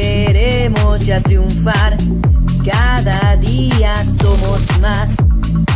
[0.00, 1.96] queremos ya triunfar.
[2.64, 5.10] Cada día somos más,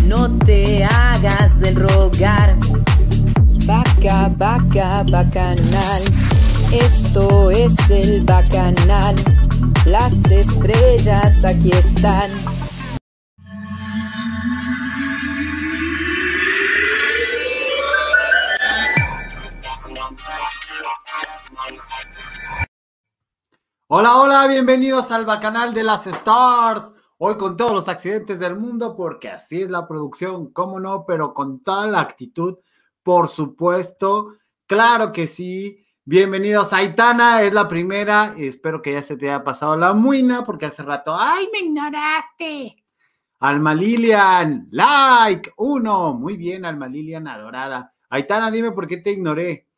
[0.04, 2.56] no te hagas del rogar.
[3.66, 6.02] Vaca, vaca, bacanal,
[6.72, 9.16] esto es el bacanal.
[9.86, 12.51] Las estrellas aquí están.
[23.94, 26.94] Hola, hola, bienvenidos al Bacanal de las Stars.
[27.18, 31.34] Hoy con todos los accidentes del mundo, porque así es la producción, cómo no, pero
[31.34, 32.56] con toda la actitud,
[33.02, 34.38] por supuesto.
[34.66, 35.84] Claro que sí.
[36.06, 38.34] Bienvenidos a Aitana, es la primera.
[38.38, 42.82] Espero que ya se te haya pasado la muina, porque hace rato, ¡ay, me ignoraste!
[43.40, 46.14] Alma Lilian, like, uno.
[46.14, 47.92] Muy bien, Alma Lilian, adorada.
[48.08, 49.68] Aitana, dime por qué te ignoré.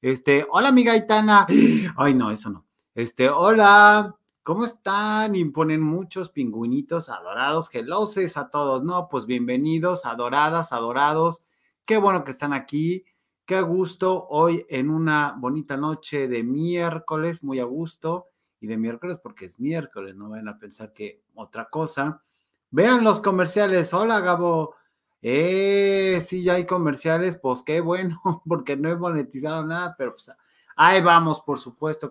[0.00, 1.44] Este, hola, amiga Aitana.
[1.96, 2.67] Ay, no, eso no.
[2.98, 5.36] Este, hola, ¿cómo están?
[5.36, 9.08] Y ponen muchos pingüinitos adorados, geloses a todos, ¿no?
[9.08, 11.44] Pues bienvenidos, adoradas, adorados.
[11.84, 13.04] Qué bueno que están aquí.
[13.46, 18.30] Qué gusto hoy en una bonita noche de miércoles, muy a gusto.
[18.60, 22.24] Y de miércoles porque es miércoles, no vayan a pensar que otra cosa.
[22.72, 23.94] Vean los comerciales.
[23.94, 24.74] Hola, Gabo.
[25.22, 30.32] Eh, sí, ya hay comerciales, pues qué bueno, porque no he monetizado nada, pero pues
[30.74, 32.10] ahí vamos, por supuesto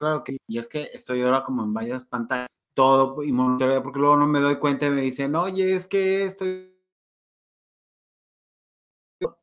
[0.00, 3.98] claro que, y es que estoy ahora como en varias pantallas, todo y monitoreo, porque
[3.98, 6.74] luego no me doy cuenta y me dicen, oye, es que estoy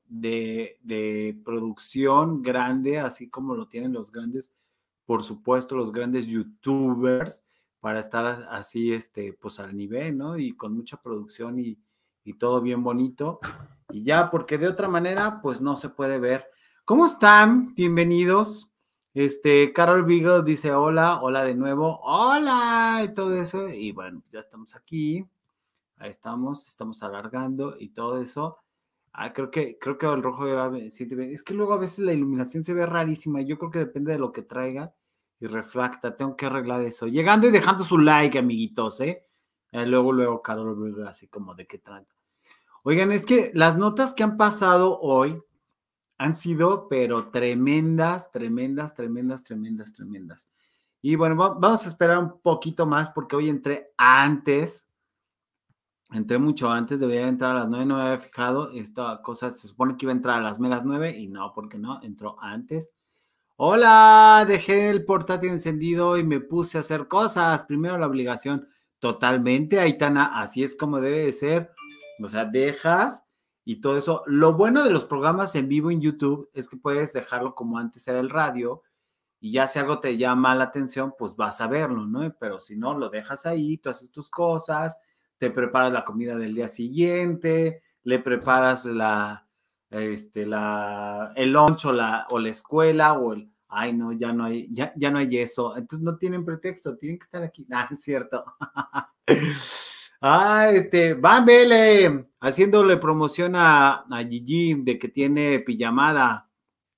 [0.06, 4.52] de, de producción grande, así como lo tienen los grandes,
[5.06, 7.44] por supuesto, los grandes youtubers,
[7.80, 10.38] para estar así, este, pues al nivel, ¿no?
[10.38, 11.78] Y con mucha producción y,
[12.24, 13.40] y todo bien bonito.
[13.92, 16.48] Y ya, porque de otra manera, pues no se puede ver.
[16.84, 17.74] ¿Cómo están?
[17.76, 18.72] Bienvenidos.
[19.20, 23.68] Este, Carol Beagle dice hola, hola de nuevo, hola, y todo eso.
[23.68, 25.26] Y bueno, ya estamos aquí.
[25.98, 28.60] Ahí estamos, estamos alargando y todo eso.
[29.14, 32.62] Ah, creo que, creo que el rojo era Es que luego a veces la iluminación
[32.62, 33.42] se ve rarísima.
[33.42, 34.94] Yo creo que depende de lo que traiga
[35.40, 36.16] y refracta.
[36.16, 37.08] Tengo que arreglar eso.
[37.08, 39.26] Llegando y dejando su like, amiguitos, ¿eh?
[39.72, 42.14] eh luego, luego, Carol así como de qué trata.
[42.84, 45.42] Oigan, es que las notas que han pasado hoy,
[46.18, 50.50] han sido, pero tremendas, tremendas, tremendas, tremendas, tremendas.
[51.02, 54.86] Y bueno, vamos a esperar un poquito más porque hoy entré antes,
[56.12, 59.68] entré mucho antes, debería entrar a las nueve, no me había fijado, esta cosa se
[59.68, 62.94] supone que iba a entrar a las megas nueve y no, porque no, entró antes.
[63.58, 67.64] Hola, dejé el portátil encendido y me puse a hacer cosas.
[67.64, 68.68] Primero la obligación,
[69.00, 71.72] totalmente, Aitana, así es como debe de ser.
[72.24, 73.24] O sea, dejas
[73.68, 74.24] y todo eso.
[74.28, 78.08] Lo bueno de los programas en vivo en YouTube es que puedes dejarlo como antes
[78.08, 78.82] era el radio
[79.42, 82.34] y ya si algo te llama la atención, pues vas a verlo, ¿no?
[82.40, 84.98] Pero si no, lo dejas ahí, tú haces tus cosas,
[85.38, 89.46] te preparas la comida del día siguiente, le preparas la,
[89.90, 94.46] este, la, el lunch o la, o la escuela o el, ay, no, ya no
[94.46, 95.76] hay, ya, ya no hay eso.
[95.76, 97.68] Entonces no tienen pretexto, tienen que estar aquí.
[97.74, 98.46] Ah, es cierto.
[100.20, 106.50] Ah, este, Van Vele, haciéndole promoción a, Gigi de que tiene pijamada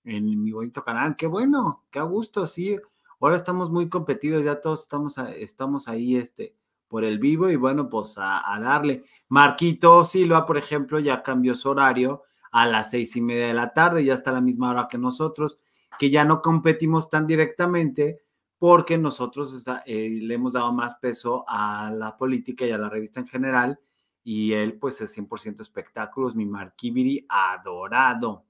[0.04, 1.16] en mi bonito canal.
[1.16, 2.78] Qué bueno, qué a gusto, sí.
[3.20, 6.56] Ahora estamos muy competidos, ya todos estamos, estamos ahí, este,
[6.88, 9.04] por el vivo y bueno, pues a, a, darle.
[9.28, 13.74] Marquito Silva, por ejemplo, ya cambió su horario a las seis y media de la
[13.74, 15.60] tarde, ya está a la misma hora que nosotros,
[16.00, 18.22] que ya no competimos tan directamente,
[18.58, 23.20] porque nosotros eh, le hemos dado más peso a la política y a la revista
[23.20, 23.80] en general,
[24.24, 28.46] y él pues es 100% espectáculos, mi Marquibiri adorado.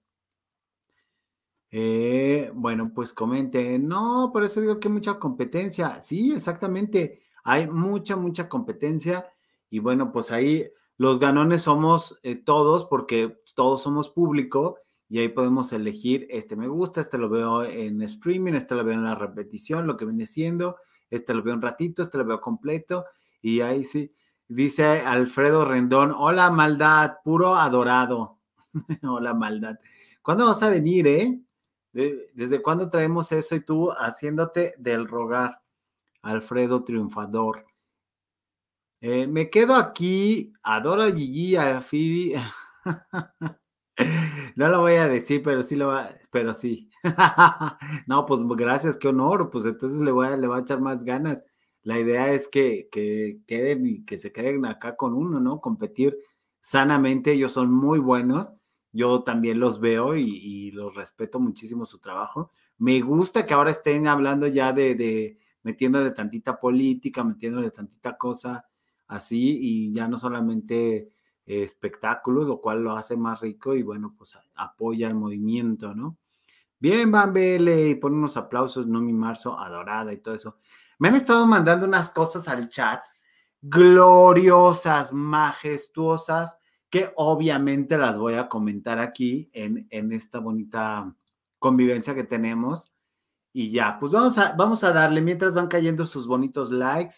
[1.72, 6.02] Eh, bueno, pues comente, no, por eso digo que mucha competencia.
[6.02, 9.26] Sí, exactamente, hay mucha, mucha competencia
[9.70, 10.68] y bueno, pues ahí
[10.98, 16.68] los ganones somos eh, todos porque todos somos público y ahí podemos elegir, este me
[16.68, 20.26] gusta, este lo veo en streaming, este lo veo en la repetición, lo que viene
[20.26, 20.78] siendo,
[21.10, 23.06] este lo veo un ratito, este lo veo completo,
[23.42, 24.12] y ahí sí,
[24.50, 28.40] dice Alfredo Rendón, hola maldad, puro adorado,
[29.04, 29.80] hola maldad,
[30.22, 31.40] ¿cuándo vas a venir, eh?
[31.94, 35.62] ¿Desde cuándo traemos eso y tú haciéndote del rogar?
[36.22, 37.66] Alfredo Triunfador.
[39.02, 42.34] Eh, me quedo aquí, adoro a Gigi, a Fidi.
[44.56, 46.90] No lo voy a decir, pero sí lo va, pero sí.
[48.08, 49.50] No, pues gracias, qué honor.
[49.50, 51.44] Pues entonces le voy a, le voy a echar más ganas.
[51.84, 55.62] La idea es que, que queden y que se queden acá con uno, ¿no?
[55.62, 56.18] Competir
[56.62, 57.32] sanamente.
[57.32, 58.54] Ellos son muy buenos.
[58.92, 62.52] Yo también los veo y, los respeto muchísimo su trabajo.
[62.78, 68.66] Me gusta que ahora estén hablando ya de, de metiéndole tantita política, metiéndole tantita cosa
[69.08, 71.10] así y ya no solamente
[71.46, 76.18] espectáculos, lo cual lo hace más rico y bueno, pues apoya el movimiento, ¿no?
[76.80, 80.58] Bien, Van y pone unos aplausos, no mi marzo, adorada y todo eso.
[81.00, 83.02] Me han estado mandando unas cosas al chat
[83.62, 86.58] gloriosas, majestuosas,
[86.90, 91.16] que obviamente las voy a comentar aquí en, en esta bonita
[91.58, 92.92] convivencia que tenemos.
[93.54, 97.16] Y ya, pues vamos a, vamos a darle, mientras van cayendo sus bonitos likes,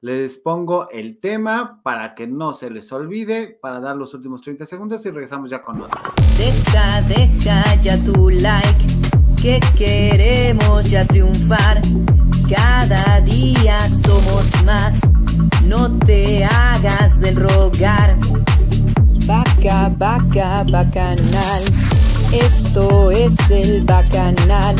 [0.00, 4.64] les pongo el tema para que no se les olvide, para dar los últimos 30
[4.64, 6.00] segundos y regresamos ya con otro.
[6.36, 8.86] Deja, deja ya tu like,
[9.40, 11.80] que queremos ya triunfar.
[12.48, 15.00] Cada día somos más,
[15.64, 18.16] no te hagas del rogar.
[19.26, 21.62] Vaca, vaca, bacanal,
[22.32, 24.76] esto es el bacanal.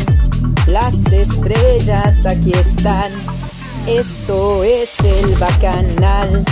[0.67, 3.11] Las estrellas aquí están
[3.89, 6.45] esto es el bacanal.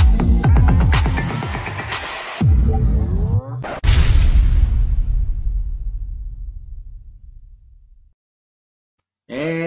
[9.28, 9.67] Eh,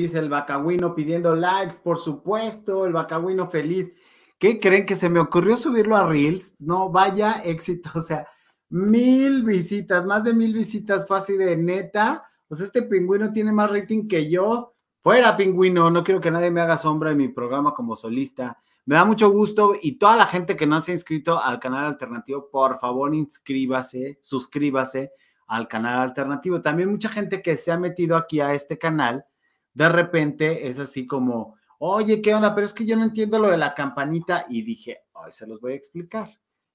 [0.00, 3.92] feliz el Bacagüino pidiendo likes, por supuesto, el Bacagüino feliz.
[4.38, 6.54] ¿Qué creen que se me ocurrió subirlo a Reels?
[6.58, 8.26] No, vaya éxito, o sea,
[8.70, 12.24] mil visitas, más de mil visitas fue así de neta.
[12.48, 14.74] Pues este pingüino tiene más rating que yo.
[15.02, 18.58] Fuera, pingüino, no quiero que nadie me haga sombra en mi programa como solista.
[18.86, 21.84] Me da mucho gusto y toda la gente que no se ha inscrito al canal
[21.84, 25.12] alternativo, por favor, inscríbase, suscríbase
[25.46, 26.62] al canal alternativo.
[26.62, 29.26] También mucha gente que se ha metido aquí a este canal,
[29.72, 32.54] de repente es así como, oye, ¿qué onda?
[32.54, 35.60] Pero es que yo no entiendo lo de la campanita y dije, hoy se los
[35.60, 36.30] voy a explicar.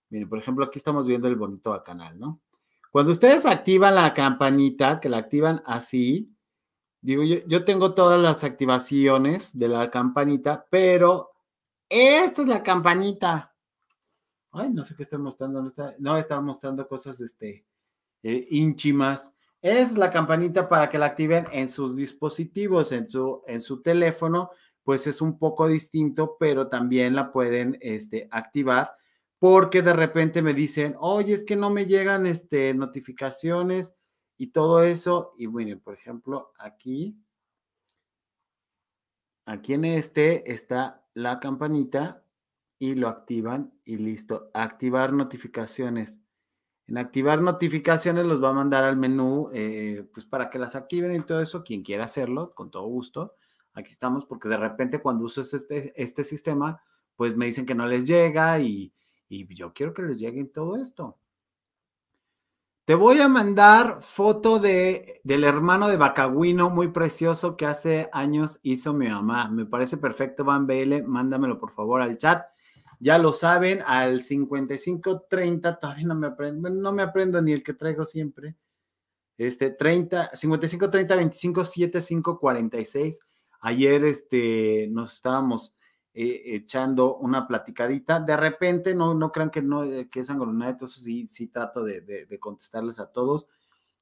[0.10, 2.42] Miren, por ejemplo, aquí estamos viendo el bonito canal, ¿no?
[2.92, 6.36] Cuando ustedes activan la campanita, que la activan así,
[7.06, 11.34] Digo, yo, tengo todas las activaciones de la campanita, pero
[11.88, 13.54] esta es la campanita.
[14.52, 15.62] Ay, no sé qué estoy mostrando.
[15.62, 17.64] No, está, no mostrando cosas este,
[18.24, 19.32] eh, ínchimas.
[19.68, 24.52] Es la campanita para que la activen en sus dispositivos, en su, en su teléfono,
[24.84, 28.92] pues es un poco distinto, pero también la pueden este, activar
[29.40, 33.96] porque de repente me dicen, oye, es que no me llegan este, notificaciones
[34.38, 35.34] y todo eso.
[35.36, 37.18] Y bueno, por ejemplo, aquí,
[39.48, 42.24] aquí en este está la campanita
[42.78, 44.52] y lo activan y listo.
[44.54, 46.20] Activar notificaciones.
[46.88, 51.16] En activar notificaciones los va a mandar al menú, eh, pues para que las activen
[51.16, 51.64] y todo eso.
[51.64, 53.36] Quien quiera hacerlo, con todo gusto.
[53.74, 56.82] Aquí estamos porque de repente cuando uso este, este sistema,
[57.16, 58.94] pues me dicen que no les llega y,
[59.30, 61.18] y yo quiero que les llegue todo esto.
[62.86, 68.60] Te voy a mandar foto de, del hermano de Bacagüino, muy precioso, que hace años
[68.62, 69.50] hizo mi mamá.
[69.50, 71.02] Me parece perfecto, Van BL.
[71.04, 72.46] Mándamelo por favor al chat.
[73.00, 77.74] Ya lo saben, al 5530, todavía no me aprendo, no me aprendo ni el que
[77.74, 78.56] traigo siempre.
[79.38, 83.20] Este 30, 55 30 25 75 46.
[83.62, 85.76] Ayer este, nos estábamos
[86.14, 88.22] eh, echando una platicadita.
[88.22, 91.84] De repente, no, no crean que, no, eh, que es angronada, entonces sí, sí trato
[91.84, 93.48] de, de, contestarles a todos.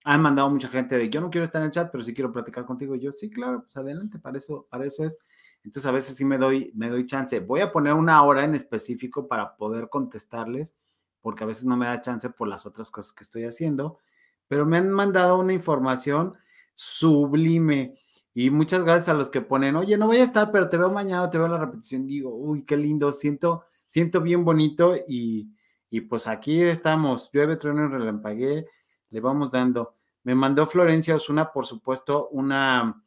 [0.06, 2.32] Han mandado mucha gente de yo no quiero estar en el chat, pero sí quiero
[2.32, 2.96] platicar contigo.
[2.96, 5.18] Yo, sí, claro, pues adelante, para eso, para eso es.
[5.63, 7.39] Entonces a veces sí me doy, me doy chance.
[7.39, 10.75] Voy a poner una hora en específico para poder contestarles,
[11.22, 14.00] porque a veces no me da chance por las otras cosas que estoy haciendo,
[14.48, 16.36] pero me han mandado una información
[16.75, 17.98] sublime.
[18.34, 20.91] Y muchas gracias a los que ponen, oye, no voy a estar, pero te veo
[20.91, 22.08] mañana, te veo la repetición.
[22.08, 25.53] Digo, uy, qué lindo, siento, siento bien bonito y,
[25.89, 28.65] y pues aquí estamos, llueve, trueno y relampagué,
[29.12, 29.96] le vamos dando.
[30.24, 33.03] Me mandó Florencia Osuna, por supuesto, una,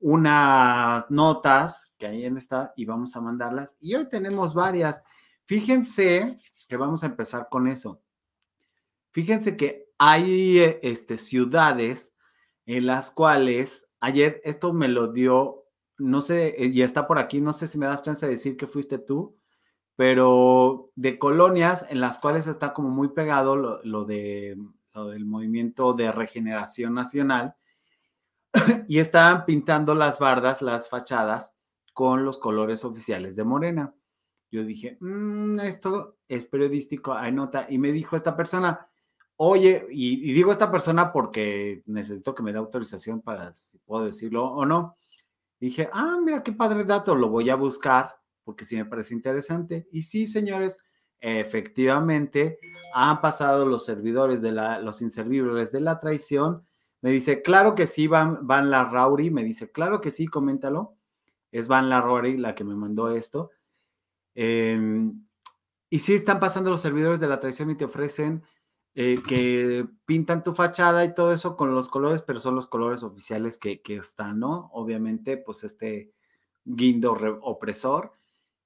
[0.00, 3.76] unas notas que ahí está y vamos a mandarlas.
[3.78, 5.02] Y hoy tenemos varias.
[5.44, 6.36] Fíjense
[6.68, 8.02] que vamos a empezar con eso.
[9.12, 12.12] Fíjense que hay este, ciudades
[12.66, 17.40] en las cuales Ayer esto me lo dio, no sé, eh, y está por aquí,
[17.40, 19.32] no sé si me das chance de decir que fuiste tú,
[19.94, 24.58] pero de colonias en las cuales está como muy pegado lo, de,
[24.92, 27.54] lo del movimiento de regeneración nacional
[28.88, 31.54] y estaban pintando las bardas, las fachadas
[31.92, 33.94] con los colores oficiales de Morena.
[34.50, 37.66] Yo dije, mm, esto es periodístico, hay nota.
[37.68, 38.88] Y me dijo esta persona,
[39.44, 44.44] Oye, y, digo esta persona porque necesito que me dé autorización para si puedo decirlo
[44.44, 44.96] o no.
[45.58, 49.88] dije, ah, mira qué padre dato, lo voy a buscar porque sí me parece interesante.
[49.90, 50.78] Y sí, señores,
[51.20, 52.58] efectivamente
[52.94, 56.66] han pasado los servidores de la, los inservibles de la traición
[57.00, 59.30] Me dice, claro que sí, Van, Van La Rauri.
[59.30, 60.96] Me dice, claro que sí, coméntalo.
[61.52, 63.50] Es Van La Rauri la que me mandó esto.
[64.34, 65.26] Em,
[65.90, 68.42] y sí están pasando los servidores de la traición y te ofrecen
[68.94, 73.02] eh, que pintan tu fachada y todo eso con los colores, pero son los colores
[73.02, 74.70] oficiales que, que están, ¿no?
[74.72, 76.12] Obviamente, pues este
[76.64, 78.12] guindo opresor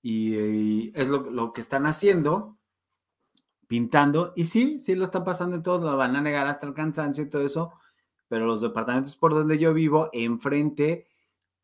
[0.03, 2.59] y, es lo, lo, que están haciendo,
[3.69, 4.33] pintando.
[4.37, 7.25] Y sí, sí lo están pasando en todos, lo van a negar hasta el cansancio
[7.25, 7.73] y todo eso,
[8.29, 11.07] pero los departamentos por donde yo vivo, enfrente,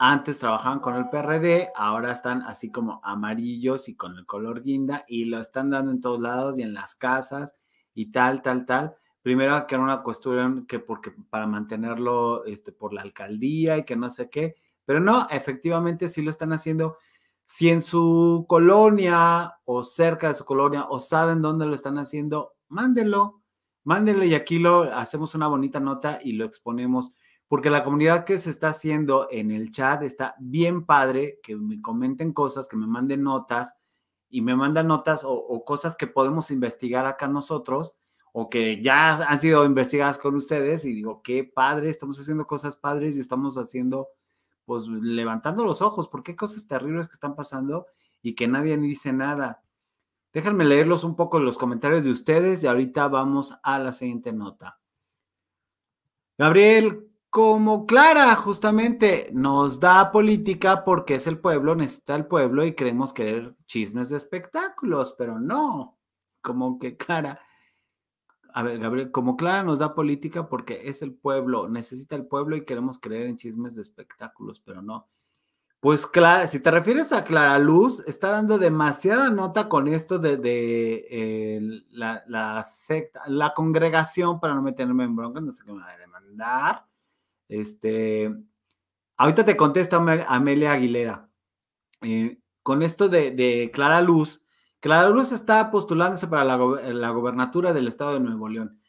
[0.04, 5.04] antes trabajaban con el PRD, ahora están así como amarillos y con el color guinda
[5.06, 7.62] y lo están dando en todos lados y en las casas
[7.94, 8.96] y tal, tal, tal.
[9.22, 13.94] Primero que era una cuestión que porque para mantenerlo este, por la alcaldía y que
[13.94, 16.96] no sé qué, pero no, efectivamente sí lo están haciendo.
[17.46, 22.54] Si en su colonia o cerca de su colonia o saben dónde lo están haciendo,
[22.66, 23.42] mándenlo
[23.84, 27.12] mándenlo y aquí lo hacemos una bonita nota y lo exponemos,
[27.52, 31.82] porque la comunidad que se está haciendo en el chat está bien padre, que me
[31.82, 33.74] comenten cosas, que me manden notas
[34.30, 37.94] y me mandan notas o, cosas que podemos investigar acá nosotros
[38.32, 42.74] o que ya han sido investigadas con ustedes y digo, qué padre, estamos haciendo cosas
[42.74, 44.08] padres y estamos haciendo,
[44.64, 47.84] pues levantando los ojos, porque cosas terribles que están pasando
[48.22, 49.62] y que nadie dice nada.
[50.32, 54.80] Déjenme leerlos un poco los comentarios de ustedes y ahorita vamos a la siguiente nota.
[56.38, 62.74] Gabriel, como Clara, justamente nos da política porque es el pueblo, necesita el pueblo y
[62.74, 65.98] queremos querer chismes de espectáculos, pero no,
[66.42, 67.40] como que Clara.
[68.52, 72.54] A ver, Gabriel, como Clara nos da política porque es el pueblo, necesita el pueblo
[72.54, 75.08] y queremos creer en chismes de espectáculos, pero no.
[75.80, 81.82] Pues claro, si te refieres a Clara Luz, está dando demasiada nota con esto de,
[81.92, 85.96] la, secta, la congregación, para no meterme en bronca, no sé qué me va a
[85.96, 86.91] demandar.
[87.52, 88.34] Este,
[89.18, 91.28] ahorita te contesto Amelia Aguilera.
[92.00, 94.42] Eh, con esto de, Clara Luz,
[94.80, 98.80] Clara Luz está postulándose para la, la gobernatura del estado de Nuevo León.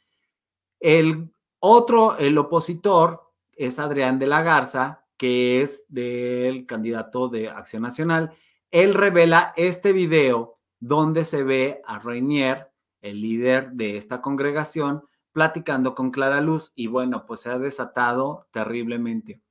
[0.79, 1.29] El
[1.59, 8.31] otro, el opositor, es Adrián de la Garza, que es del candidato de Acción Nacional.
[8.71, 15.95] Él revela este video donde se ve a Reinier, el líder de esta congregación, platicando
[15.95, 19.41] con Clara Luz y bueno, pues se ha desatado terriblemente.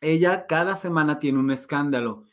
[0.00, 2.24] Ella cada semana tiene un escándalo.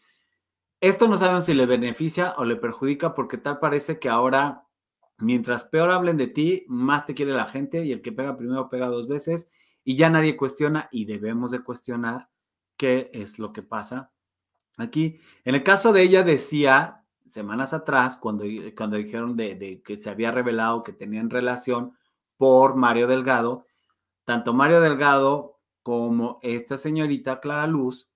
[0.82, 4.64] Esto no sabemos si le beneficia o le perjudica porque tal parece que ahora,
[5.20, 8.68] mientras peor hablen de ti, más te quiere la gente y el que pega primero
[8.68, 9.48] pega dos veces
[9.84, 12.30] y ya nadie cuestiona y debemos de cuestionar
[12.78, 14.12] qué es lo que pasa
[14.78, 15.20] aquí.
[15.46, 18.44] En el caso de ella decía semanas atrás, cuando,
[18.76, 21.94] cuando dijeron de, que se había revelado que tenían relación
[22.42, 23.68] por Mario Delgado,
[24.26, 28.10] tanto Mario Delgado como esta señorita Clara Luz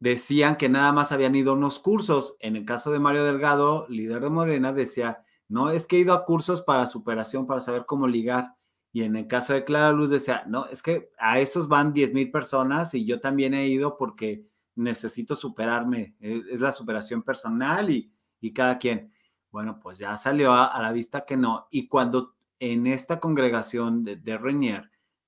[0.00, 2.34] decían que nada más habían ido a unos cursos.
[2.40, 6.12] En el caso de Mario Delgado, líder de Morena, decía, no, es que he ido
[6.12, 8.56] a cursos para superación, para saber cómo ligar.
[8.92, 12.12] Y en el caso de Clara Luz decía, no, es que a esos van 10
[12.12, 14.44] mil personas y yo también he ido porque
[14.74, 18.12] necesito superarme, es, la superación personal y,
[18.52, 19.12] cada quien.
[19.52, 21.68] Bueno, pues ya salió a, la vista que no.
[21.70, 24.82] Y cuando en esta congregación de, de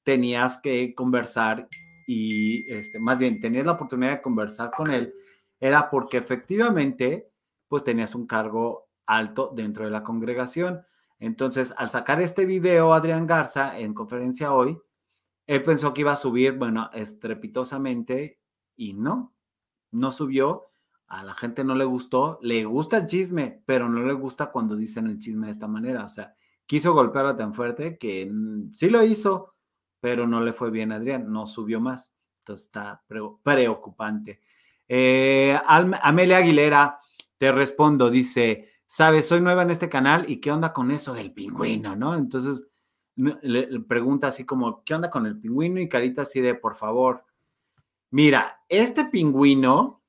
[0.05, 1.69] tenías que conversar
[2.07, 5.15] y, este, más bien, tenías la oportunidad de conversar con él,
[5.59, 7.31] era porque efectivamente,
[7.69, 10.83] pues tenías un cargo alto dentro de la congregación.
[11.19, 14.79] Entonces, al sacar este video, Adrián Garza, en conferencia hoy,
[15.47, 18.41] él pensó que iba a subir, bueno, estrepitosamente
[18.77, 19.35] y no,
[19.91, 20.69] no subió.
[21.07, 24.77] A la gente no le gustó, le gusta el chisme, pero no le gusta cuando
[24.77, 26.05] dicen el chisme de esta manera.
[26.05, 26.35] O sea,
[26.73, 28.33] quiso golpearlo tan fuerte que
[28.73, 29.57] sí lo hizo,
[30.01, 32.15] pero no le fue bien a Adrián, no subió más.
[32.39, 33.05] Entonces está
[33.45, 34.41] preocupante.
[34.89, 36.99] Eh, Amelia Aguilera,
[37.37, 41.35] te respondo, dice, sabes, soy nueva en este canal y qué onda con eso del
[41.35, 42.15] pingüino, ¿no?
[42.15, 42.67] Entonces
[43.17, 45.79] le, pregunta así como, ¿qué onda con el pingüino?
[45.79, 47.27] Y carita así de, por favor,
[48.09, 50.03] mira, este pingüino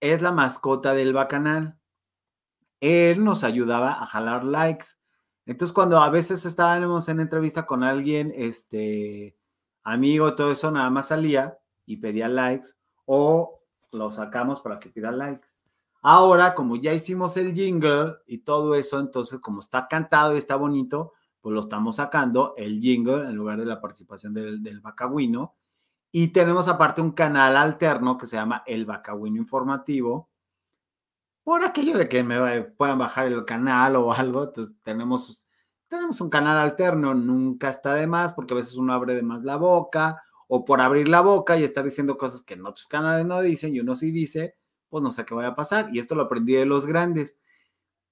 [0.00, 1.78] es la mascota del bacanal.
[2.80, 4.98] Él nos ayudaba a jalar likes.
[5.50, 9.36] Entonces, cuando a veces estábamos en entrevista con alguien, este,
[9.82, 12.68] amigo, todo eso, nada más salía y pedía likes
[13.04, 15.48] o lo sacamos para que pida likes.
[16.02, 20.54] Ahora, como ya hicimos el jingle y todo eso, entonces como está cantado y está
[20.54, 24.80] bonito, pues lo estamos sacando el jingle en lugar de la participación del, del.
[26.12, 30.29] Y tenemos aparte un canal alterno que se llama El Bacagüino Informativo.
[31.44, 35.46] Por aquello de que me puedan bajar el canal o algo, entonces tenemos
[35.90, 39.42] tenemos un canal alterno, nunca está de más, porque a veces uno abre de más
[39.42, 43.26] la boca, o por abrir la boca y estar diciendo cosas que en otros canales
[43.26, 44.56] no dicen y uno sí dice,
[44.88, 45.88] pues no sé qué vaya a pasar.
[45.92, 47.36] Y esto lo aprendí de los grandes.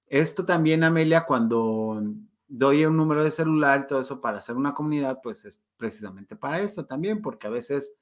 [0.07, 2.03] Esto también, Amelia, cuando
[2.49, 6.35] doy un número de celular y todo eso para hacer una comunidad, pues es precisamente
[6.35, 7.93] para eso también, porque a veces,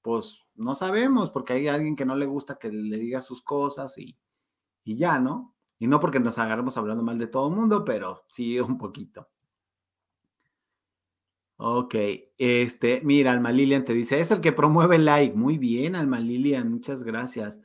[0.00, 3.98] pues no sabemos, porque hay alguien que no le gusta que le diga sus cosas
[3.98, 4.16] y,
[4.86, 5.52] y ya, ¿no?
[5.78, 9.28] Y no porque nos agarremos hablando mal de todo el mundo, pero sí un poquito.
[11.58, 11.94] Ok,
[12.38, 15.34] este, mira, Alma Lilian te dice, es el que promueve like.
[15.34, 17.60] Muy bien, Alma Lilian, muchas gracias.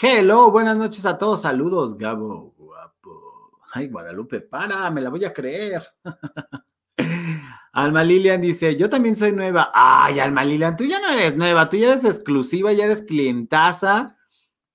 [0.00, 3.50] Hello, buenas noches a todos, saludos, Gabo, guapo.
[3.74, 5.82] Ay, Guadalupe, para, me la voy a creer.
[7.72, 9.70] Alma Lilian dice, yo también soy nueva.
[9.74, 14.16] Ay, Alma Lilian, tú ya no eres nueva, tú ya eres exclusiva, ya eres clientaza,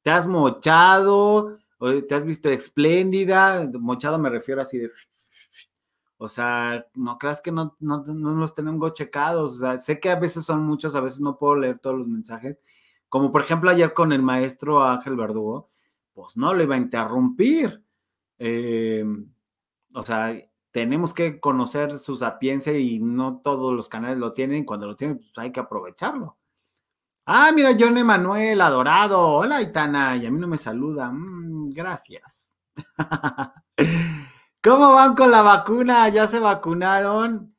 [0.04, 1.58] te has mochado,
[2.07, 4.91] te has visto espléndida, mochado me refiero así de...
[6.19, 9.55] O sea, no creas que no, no, no los tenemos checados.
[9.55, 12.07] O sea, sé que a veces son muchos, a veces no puedo leer todos los
[12.07, 12.57] mensajes.
[13.10, 15.69] Como por ejemplo ayer con el maestro Ángel Verdugo,
[16.13, 17.84] pues no le iba a interrumpir.
[18.39, 19.31] Em,
[19.93, 20.36] o sea,
[20.72, 24.65] tenemos que conocer su sapiencia y no todos los canales lo tienen.
[24.65, 26.38] Cuando lo tienen, pues hay que aprovecharlo.
[27.29, 29.19] Ah, mira, John Emanuel, adorado.
[29.22, 30.15] Hola, Itana.
[30.15, 31.12] Y a mí no me saluda.
[31.12, 32.55] Mm, gracias.
[34.63, 36.07] ¿Cómo van con la vacuna?
[36.07, 37.53] ¿Ya se vacunaron?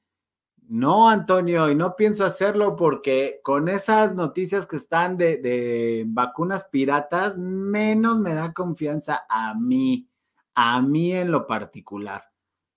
[0.68, 6.64] No, Antonio, y no pienso hacerlo porque con esas noticias que están de, de, vacunas
[6.64, 10.08] piratas, menos me da confianza a mí,
[10.54, 12.24] a mí en lo particular.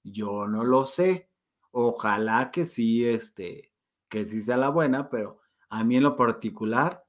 [0.04, 1.30] Yo no lo sé.
[1.72, 3.72] Ojalá que sí, este,
[4.10, 5.41] que sí sea la buena, pero
[5.72, 7.04] a mí en lo particular,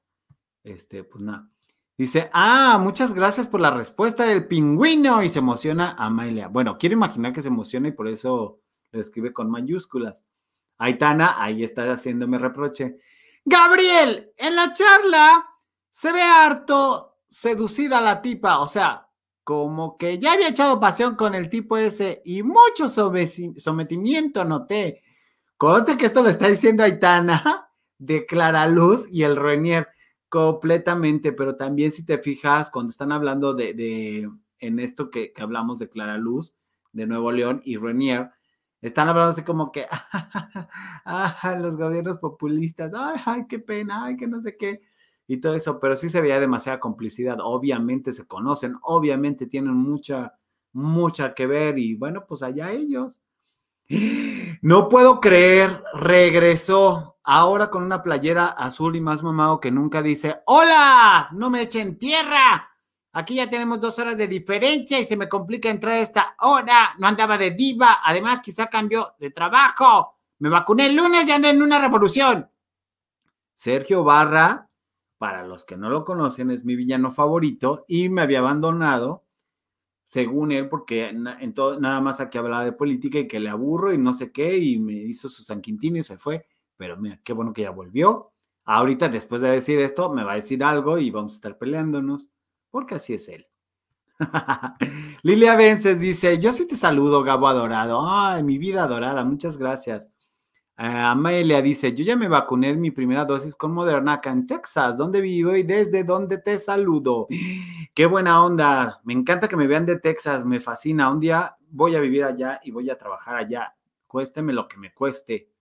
[0.63, 1.49] este, pues nada.
[1.97, 6.47] Dice, ah, muchas gracias por la respuesta del pingüino y se emociona Amalia.
[6.47, 10.23] Bueno, quiero imaginar que se emociona y por eso lo escribe con mayúsculas.
[10.77, 12.97] Aitana, ahí está haciéndome reproche.
[13.45, 15.45] Gabriel, en la charla
[15.91, 19.09] se ve harto seducida la tipa, o sea,
[19.43, 25.03] como que ya había echado pasión con el tipo ese y mucho sometimiento noté.
[25.57, 29.87] Conste que esto lo está diciendo Aitana de Clara Luz y el Renier
[30.29, 34.27] completamente, pero también si te fijas, cuando están hablando de,
[34.59, 36.55] en esto que, hablamos de Clara Luz,
[36.91, 38.31] de Nuevo León y Renier,
[38.81, 39.85] están hablando así como que,
[41.05, 44.81] ah, los gobiernos populistas, ay, ay, qué pena, ay, que no sé qué,
[45.27, 50.33] y todo eso, pero sí se veía demasiada complicidad, obviamente se conocen, obviamente tienen mucha,
[50.71, 53.21] mucha que ver, y bueno, pues allá ellos.
[54.61, 60.41] No puedo creer, regresó ahora con una playera azul y más mamado que nunca dice,
[60.45, 62.69] hola, no me echen tierra.
[63.13, 66.95] Aquí ya tenemos dos horas de diferencia y se me complica entrar a esta hora.
[66.97, 70.17] No andaba de diva, además quizá cambió de trabajo.
[70.39, 72.49] Me vacuné el lunes y ando en una revolución.
[73.53, 74.67] Sergio Barra,
[75.19, 79.23] para los que no lo conocen, es mi villano favorito y me había abandonado
[80.13, 83.97] según él, porque en nada más aquí hablaba de política y que le aburro y
[83.97, 86.45] no sé qué, y me hizo su San Quintín y se fue.
[86.83, 88.33] Pero mira, qué bueno que ya volvió.
[88.65, 92.29] Ahorita, después de decir esto, me va a decir algo y vamos a estar peleándonos,
[92.69, 93.47] porque así es él.
[95.23, 98.01] Lilia Vences dice: Yo sí te saludo, Gabo adorado.
[98.05, 100.09] Ay, mi vida adorada, muchas gracias.
[100.75, 105.21] Amelia dice, yo ya me vacuné mi primera dosis con Moderna acá en Texas, donde
[105.21, 107.27] vivo y desde donde te saludo.
[107.93, 111.09] Qué buena onda, me encanta que me vean de Texas, me fascina.
[111.09, 113.73] Un día voy a vivir allá y voy a trabajar allá,
[114.05, 115.52] cuésteme lo que me cueste.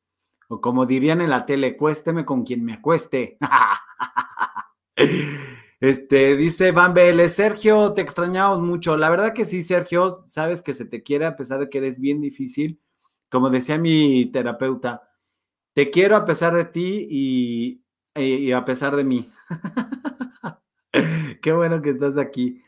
[0.60, 3.38] Como dirían en la tele, cuésteme con quien me acueste.
[5.80, 8.96] Este, dice Van Vélez, Sergio, te extrañamos mucho.
[8.96, 11.98] La verdad que sí, Sergio, sabes que se te quiere a pesar de que eres
[11.98, 12.80] bien difícil
[13.32, 15.08] como decía mi terapeuta,
[15.72, 17.08] te quiero a pesar de ti
[18.14, 19.30] y, a pesar de mí.
[21.40, 22.62] Qué bueno que estás aquí.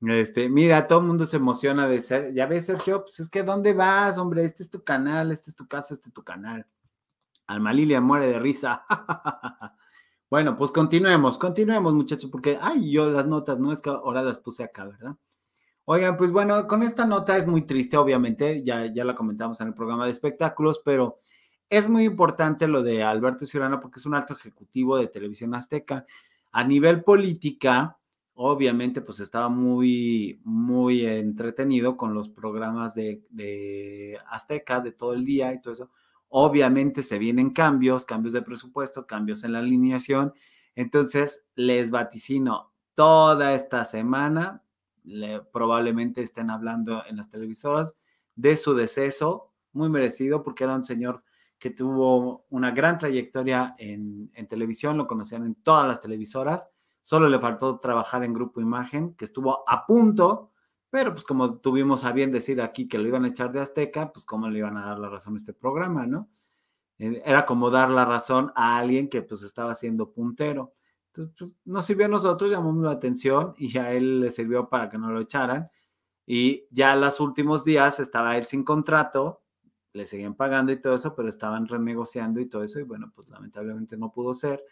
[0.00, 2.34] Este, mira, todo el mundo se emociona de ser.
[2.34, 4.44] Ya ves, Sergio, pues es que ¿dónde vas, hombre?
[4.44, 6.66] Este es tu canal, este es tu casa, este es tu canal.
[7.50, 8.84] Alma Lilia muere de risa.
[10.30, 14.38] bueno, pues continuemos, continuemos, muchachos, porque, ay, yo las notas, no es que ahora las
[14.38, 15.16] puse acá, ¿verdad?
[15.84, 19.68] Oigan, pues bueno, con esta nota es muy triste, obviamente, ya, ya la comentamos en
[19.68, 21.16] el programa de espectáculos, pero
[21.68, 26.06] es muy importante lo de Alberto Ciurana porque es un alto ejecutivo de Televisión Azteca.
[26.52, 27.98] A nivel política,
[28.34, 35.24] obviamente, pues estaba muy, muy entretenido con los programas de, de Azteca de todo el
[35.24, 35.90] día y todo eso.
[36.30, 40.32] Obviamente se vienen cambios, cambios de presupuesto, cambios en la alineación.
[40.74, 44.62] Entonces, les vaticino toda esta semana
[45.52, 47.96] probablemente estén hablando en las televisoras
[48.34, 51.22] de su deceso, muy merecido porque era un señor
[51.58, 56.68] que tuvo una gran trayectoria en, en televisión, lo conocían en todas las televisoras,
[57.00, 60.49] solo le faltó trabajar en Grupo Imagen, que estuvo a punto,
[60.90, 64.12] pero pues como tuvimos a bien decir aquí que lo iban a echar de Azteca,
[64.12, 66.28] pues cómo le iban a dar la razón a este programa, ¿no?
[66.98, 70.74] Eh, era como dar la razón a alguien que pues estaba siendo puntero.
[71.08, 74.88] Entonces, pues, nos sirvió a nosotros, llamamos la atención y a él le sirvió para
[74.88, 75.70] que no lo echaran.
[76.26, 79.42] Y ya los últimos días estaba él sin contrato,
[79.92, 82.80] le seguían pagando y todo eso, pero estaban renegociando y todo eso.
[82.80, 84.64] Y bueno, pues lamentablemente no pudo ser.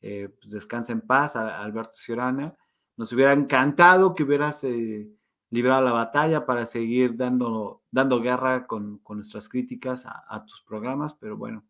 [0.00, 2.56] Eh, pues descansa en paz, Alberto Ciurana.
[2.96, 5.08] Nos hubiera encantado que hubieras eh,
[5.50, 10.62] librado la batalla para seguir dando, dando guerra con, con nuestras críticas a, a tus
[10.62, 11.64] programas, pero bueno,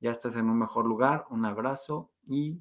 [0.00, 1.24] ya estás en un mejor lugar.
[1.30, 2.58] Un abrazo y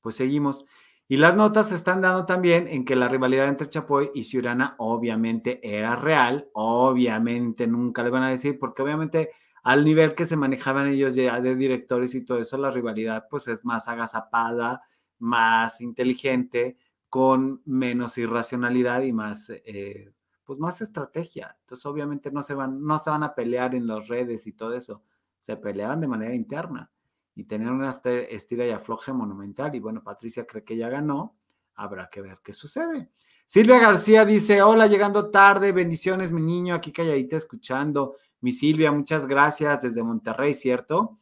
[0.00, 0.64] pues seguimos.
[1.06, 4.74] Y las notas se están dando también en que la rivalidad entre Chapoy y Ciurana
[4.78, 9.30] obviamente era real, obviamente nunca le van a decir, porque obviamente
[9.62, 13.48] al nivel que se manejaban ellos ya de directores y todo eso, la rivalidad pues
[13.48, 14.82] es más agazapada,
[15.18, 16.78] más inteligente,
[17.14, 20.10] con menos irracionalidad y más, eh,
[20.42, 21.56] pues más estrategia.
[21.60, 24.74] Entonces obviamente no se, van, no se van a pelear en las redes y todo
[24.74, 25.04] eso,
[25.38, 26.90] se peleaban de manera interna
[27.36, 29.72] y tener una estira y afloje monumental.
[29.76, 31.36] Y bueno, Patricia cree que ya ganó.
[31.76, 33.10] Habrá que ver qué sucede.
[33.46, 35.70] Silvia García dice: Hola, llegando tarde.
[35.70, 36.74] Bendiciones, mi niño.
[36.74, 38.16] Aquí calladita escuchando.
[38.40, 41.20] Mi Silvia, muchas gracias desde Monterrey, ¿cierto?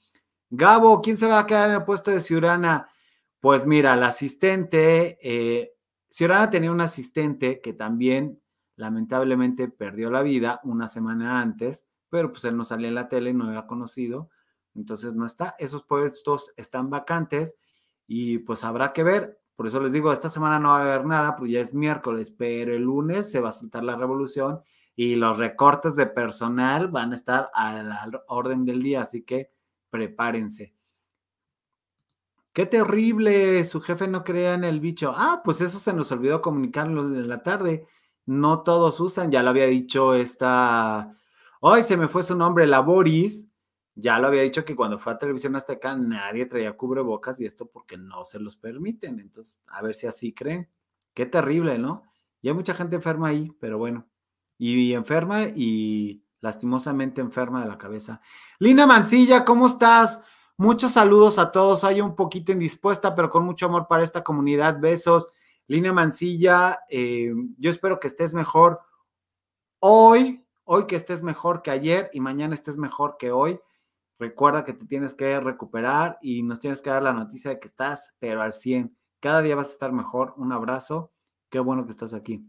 [0.48, 2.88] Gabo, ¿quién se va a quedar en el puesto de Ciurana?
[3.40, 5.72] Pues mira, la asistente, eh,
[6.12, 8.40] Ciurana tenía un asistente que también
[8.77, 13.33] lamentablemente perdió la vida una semana antes, pero pues él no salía en la tele,
[13.33, 14.31] no era conocido
[14.75, 15.55] entonces no está.
[15.59, 17.57] Esos puestos están vacantes
[18.07, 19.38] y pues habrá que ver.
[19.57, 22.31] Por eso les digo, esta semana no va a haber nada, porque ya es miércoles,
[22.31, 24.61] pero el lunes se va a soltar la revolución
[24.96, 29.53] y los recortes de personal van a estar a la orden del día, así que
[29.90, 30.75] prepárense.
[32.53, 35.12] Qué terrible, su jefe no crea en el bicho.
[35.15, 37.87] Ah, pues eso se nos olvidó comunicarlo en la tarde.
[38.27, 41.17] No todos usan, ya lo había dicho esta.
[41.61, 43.47] Hoy se me fue su nombre, la Boris
[43.95, 47.47] ya lo había dicho que cuando fue a Televisión hasta acá nadie traía cubrebocas y
[47.47, 49.19] esto porque no se los permiten.
[49.21, 50.69] Entonces, a ver si así creen.
[51.15, 52.05] Qué terrible, ¿no?
[52.41, 54.09] Y hay mucha gente enferma ahí, pero bueno.
[54.59, 58.21] Y, enferma y lastimosamente enferma de la cabeza.
[58.59, 60.23] Lina Mancilla, ¿cómo estás?
[60.57, 61.85] Muchos saludos a todos.
[61.85, 64.81] Hay un poquito indispuesta, pero con mucho amor para esta comunidad.
[64.81, 65.29] Besos.
[65.69, 68.81] Lina Mancilla, eh, yo espero que estés mejor
[69.79, 73.61] hoy, hoy que estés mejor que ayer y mañana estés mejor que hoy.
[74.19, 77.69] Recuerda que te tienes que recuperar y nos tienes que dar la noticia de que
[77.69, 78.97] estás, pero al 100.
[79.19, 80.35] Cada día vas a estar mejor.
[80.37, 81.12] Un abrazo.
[81.49, 82.45] Qué bueno que estás aquí.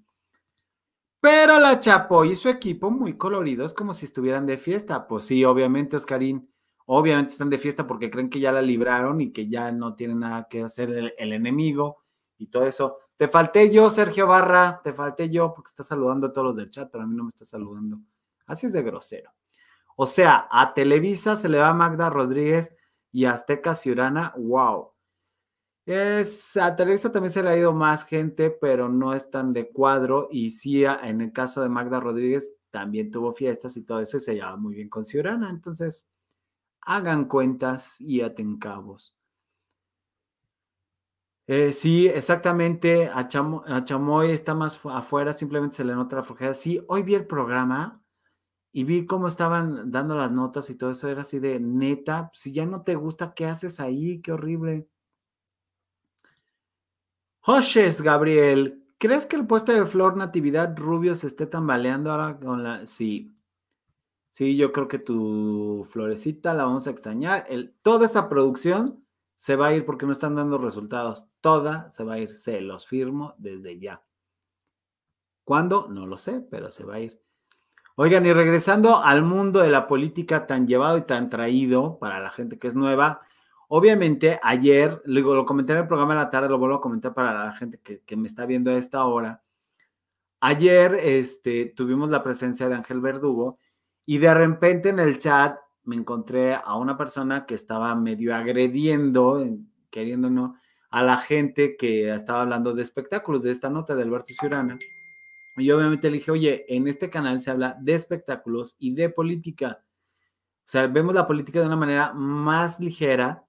[1.20, 5.08] Pero la Chapo y su equipo muy coloridos, como si estuvieran de fiesta.
[5.08, 6.53] Pues sí, obviamente, Oscarín.
[6.86, 10.19] Obviamente están de fiesta porque creen que ya la libraron y que ya no tienen
[10.19, 12.04] nada que hacer el, enemigo
[12.38, 12.98] y todo eso.
[13.15, 16.69] Te falté yo, Sergio Barra, te falté yo porque estás saludando a todos los del
[16.69, 18.00] chat, pero a mí no me estás saludando.
[18.46, 19.32] Así es de grosero.
[19.96, 22.76] O sea, a Televisa se le va Magda Rodríguez
[23.12, 24.91] y Azteca Ciurana, wow.
[25.86, 29.69] Es, a Televisa también se le ha ido más gente, pero no es tan de
[29.69, 30.30] cuadro.
[30.32, 34.19] Y sí, en el caso de Magda Rodríguez, también tuvo fiestas y todo eso y
[34.22, 35.50] se llevaba muy bien con Ciurana.
[35.50, 36.06] Entonces,
[36.86, 39.13] hagan cuentas y aten cabos.
[41.48, 43.08] Eh, sí, exactamente.
[43.10, 46.54] A, a, Chamoy está más afuera, simplemente se le nota la flojera.
[46.54, 48.02] Sí, hoy vi el programa
[48.72, 52.52] y vi cómo estaban dando las notas y todo eso, era así de neta, si
[52.54, 54.19] ya no te gusta, ¿qué haces ahí?
[54.22, 54.88] Qué horrible.
[57.41, 62.63] Joshes, Gabriel, ¿crees que el puesto de Flor Natividad Rubio se esté tambaleando ahora con
[62.63, 62.88] la...
[62.88, 63.32] Sí,
[64.34, 67.46] sí, yo creo que tu florecita la vamos a extrañar.
[67.84, 71.28] Toda esa producción se va a ir porque no están dando resultados.
[71.39, 74.02] Toda se va a ir, se los firmo desde ya.
[75.43, 75.88] ¿Cuándo?
[75.88, 77.22] No lo sé, pero se va a ir.
[77.96, 82.32] Oigan, y regresando al mundo de la política tan llevado y tan traído para la
[82.32, 83.22] gente que es nueva,
[83.67, 87.46] obviamente ayer, lo comenté en el programa de la tarde, lo vuelvo a comentar para
[87.46, 89.43] la gente que, me está viendo a esta hora.
[90.39, 93.60] Ayer este, tuvimos la presencia de Ángel Verdugo
[94.06, 99.46] y de repente en el chat me encontré a una persona que estaba medio agrediendo,
[99.89, 100.56] queriendo no,
[100.89, 104.78] a la gente que estaba hablando de espectáculos, de esta nota de Alberto Ciurana.
[105.58, 109.84] Y obviamente le dije, oye, en este canal se habla de espectáculos y de política.
[110.60, 113.46] O sea, vemos la política de una manera más ligera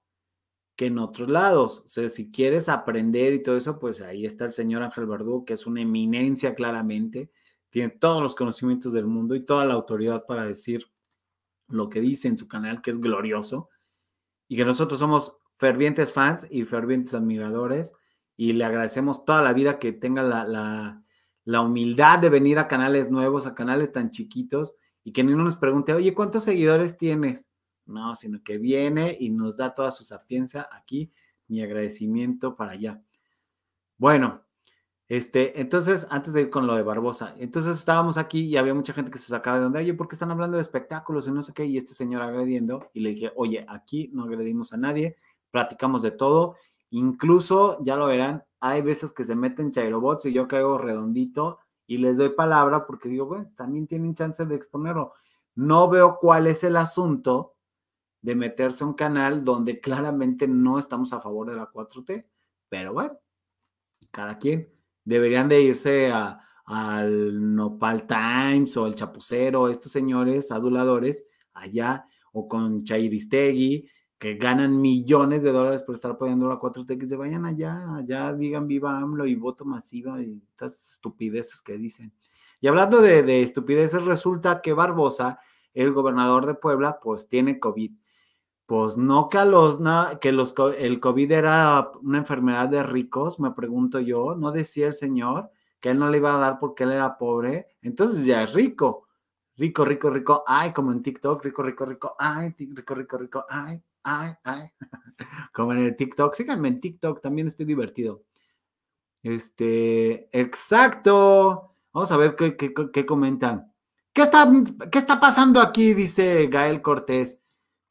[0.75, 1.83] que en otros lados.
[1.85, 5.45] O sea, si quieres aprender y todo eso, pues ahí está el señor Ángel Verdugo,
[5.45, 7.31] que es una eminencia claramente,
[7.75, 10.89] tiene todos los conocimientos del mundo y toda la autoridad para decir
[11.67, 13.69] lo que dice en su canal, que es glorioso,
[14.47, 17.91] y que nosotros somos fervientes fans y fervientes admiradores,
[18.37, 21.03] y le agradecemos toda la vida que tenga la,
[21.43, 25.43] la, humildad de venir a canales nuevos, a canales tan chiquitos, y que ni uno
[25.43, 27.45] nos pregunte, oye, ¿cuántos seguidores tienes?
[27.85, 31.11] No, sino que viene y nos da toda su sapiencia aquí,
[31.49, 33.03] mi agradecimiento para allá.
[33.97, 34.44] Bueno,
[35.07, 38.93] este, entonces, antes de ir con lo de Barbosa, entonces estábamos aquí y había mucha
[38.93, 41.43] gente que se sacaba de donde, oye, ¿por qué están hablando de espectáculos y no
[41.43, 41.65] sé qué?
[41.65, 45.15] Y este señor agrediendo, y le dije, oye, aquí no agredimos a nadie,
[45.51, 46.55] platicamos de todo,
[46.89, 51.99] incluso, ya lo verán, hay veces que se meten chairobots y yo caigo redondito y
[51.99, 55.13] les doy palabra porque digo, bueno, también tienen chance de exponerlo.
[55.53, 57.55] No veo cuál es el asunto
[58.21, 62.25] de meterse a un canal donde claramente no estamos a favor de la 4T,
[62.69, 63.19] pero bueno,
[64.09, 64.74] cada quien
[65.05, 72.47] deberían de irse a, al Nopal Times o el Chapucero, estos señores aduladores allá, o
[72.47, 73.87] con Chairistegui,
[74.17, 78.33] que ganan millones de dólares por estar apoyando la 4T, que se vayan allá, allá
[78.33, 82.11] digan viva AMLO y voto masivo y estas estupideces que dicen.
[82.59, 85.39] Y hablando de, de estupideces, resulta que Barbosa,
[85.73, 87.91] el gobernador de Puebla, pues tiene COVID.
[88.65, 89.79] Pues no que, los,
[90.19, 94.95] que los, el COVID era una enfermedad de ricos, me pregunto yo, no decía el
[94.95, 98.53] señor que él no le iba a dar porque él era pobre, entonces ya es
[98.53, 99.07] rico,
[99.55, 103.83] rico, rico, rico, ay, como en TikTok, rico, rico, rico, ay, rico, rico, rico, ay,
[104.01, 104.71] ay, ay,
[105.53, 108.23] como en el TikTok, síganme en TikTok, también estoy divertido.
[109.21, 113.71] Este, exacto, vamos a ver qué, qué, qué comentan.
[114.11, 114.49] ¿Qué está,
[114.91, 115.93] ¿Qué está pasando aquí?
[115.93, 117.37] Dice Gael Cortés.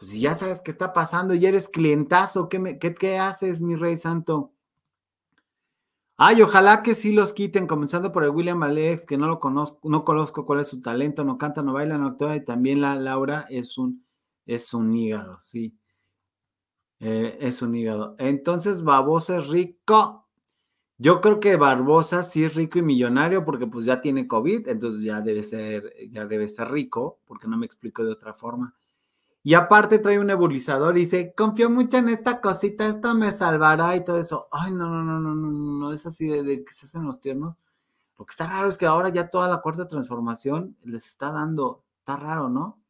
[0.04, 3.96] Pues si ya sabes qué está pasando y eres clientazo, ¿qué, qué, haces, mi rey
[3.96, 4.52] santo?
[6.18, 9.80] Ay, ojalá que sí los quiten, comenzando por el William Alex, que no lo conozco,
[9.88, 12.96] no conozco cuál es su talento, no canta, no baila, no actúa, y también la
[12.96, 14.04] Laura es un,
[14.44, 15.74] es un hígado, sí.
[17.00, 18.14] Eh, es un hígado.
[18.18, 20.28] Entonces, Barbosa es rico.
[20.98, 25.02] Yo creo que Barbosa sí es rico y millonario porque pues ya tiene COVID, entonces
[25.02, 28.76] ya debe ser, ya debe ser rico, porque no me explico de otra forma.
[29.46, 33.94] Y aparte trae un nebulizador y dice, confío mucho en esta cosita, esto me salvará
[33.94, 34.48] y todo eso.
[34.50, 37.54] Ay, no, no, no, no, no, no es así de, que se hacen los tiernos.
[38.18, 41.84] Lo que está raro es que ahora ya toda la cuarta transformación les está dando,
[41.98, 42.80] está raro, ¿no?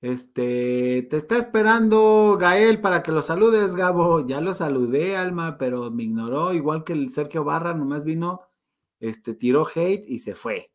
[0.00, 4.24] Este, te está esperando Gael para que lo saludes, Gabo.
[4.26, 8.42] Ya lo saludé, Alma, pero me ignoró, igual que el Sergio Barra, nomás vino,
[9.00, 10.70] este, tiró hate y se fue.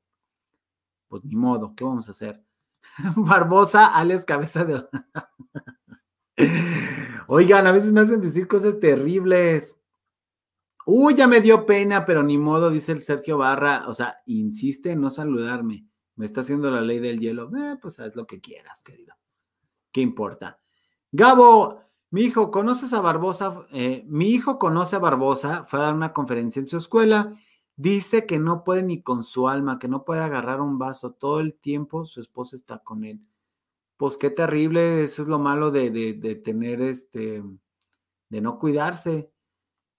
[1.08, 2.47] Pues ni modo, ¿qué vamos a hacer?
[3.16, 4.86] Barbosa, Alex Cabeza de...
[7.28, 9.76] Oigan, a veces me hacen decir cosas terribles.
[10.86, 13.86] Uy, ya me dio pena, pero ni modo, dice el Sergio Barra.
[13.88, 15.86] O sea, insiste en no saludarme.
[16.16, 17.50] Me está haciendo la ley del hielo.
[17.58, 19.16] Eh, pues haz lo que quieras, querido.
[19.92, 20.60] ¿Qué importa?
[21.12, 23.68] Gabo, mi hijo, ¿conoces a Barbosa?
[23.72, 27.34] Eh, mi hijo conoce a Barbosa, fue a dar una conferencia en su escuela
[27.78, 31.12] Dice que no puede ni con su alma, que no puede agarrar un vaso.
[31.14, 33.22] Todo el tiempo su esposa está con él.
[33.98, 37.44] Pues qué terrible, eso es lo malo de, de, tener este,
[38.30, 39.32] de no cuidarse,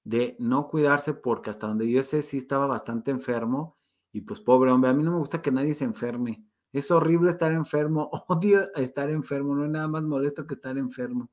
[0.05, 3.79] de no cuidarse, porque hasta donde yo sé sí estaba bastante enfermo.
[4.13, 6.45] Y pues pobre hombre, a mí no me gusta que nadie se enferme.
[6.73, 11.31] Es horrible estar enfermo, odio estar enfermo, no es nada más molesto que estar enfermo.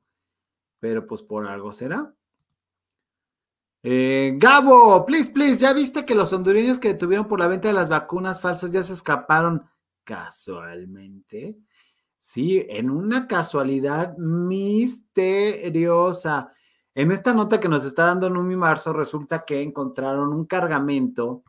[0.80, 2.14] Pero pues por algo será.
[3.88, 7.74] Eh, Gabo, please, please, ¿ya viste que los hondureños que detuvieron por la venta de
[7.74, 9.64] las vacunas falsas ya se escaparon
[10.02, 11.56] casualmente?
[12.18, 16.52] Sí, en una casualidad misteriosa.
[16.96, 21.44] En esta nota que nos está dando Numi Marzo, resulta que encontraron un cargamento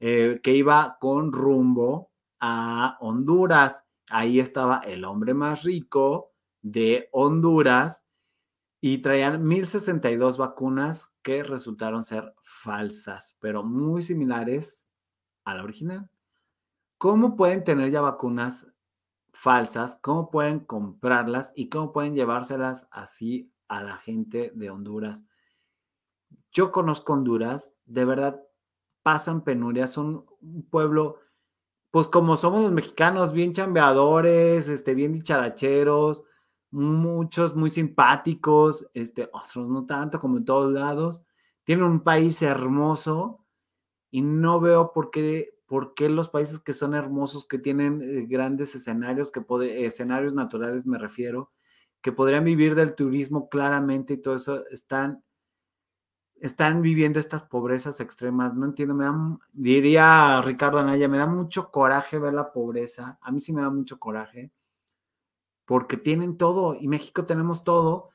[0.00, 2.10] eh, que iba con rumbo
[2.40, 3.84] a Honduras.
[4.08, 8.02] Ahí estaba el hombre más rico de Honduras
[8.88, 14.86] y traían 1062 vacunas que resultaron ser falsas, pero muy similares
[15.44, 16.08] a la original.
[16.96, 18.64] ¿Cómo pueden tener ya vacunas
[19.32, 19.98] falsas?
[20.00, 25.24] ¿Cómo pueden comprarlas y cómo pueden llevárselas así a la gente de Honduras?
[26.52, 28.40] Yo conozco Honduras, de verdad
[29.02, 31.18] pasan penurias, son un pueblo,
[31.90, 36.22] pues como somos los mexicanos, bien chambeadores, este, bien dicharacheros,
[36.70, 41.22] muchos muy simpáticos, este, otros no tanto como en todos lados.
[41.64, 43.44] Tienen un país hermoso
[44.10, 48.26] y no veo por qué, por qué los países que son hermosos, que tienen eh,
[48.28, 49.42] grandes escenarios, que
[49.84, 51.52] escenarios naturales me refiero,
[52.02, 55.24] que podrían vivir del turismo claramente y todo eso, están
[56.40, 58.54] están viviendo estas pobrezas extremas.
[58.54, 59.14] No entiendo, me da,
[59.52, 63.18] diría Ricardo Anaya, me da mucho coraje ver la pobreza.
[63.22, 64.52] A mí sí me da mucho coraje
[65.66, 68.10] porque tienen todo y México tenemos todo,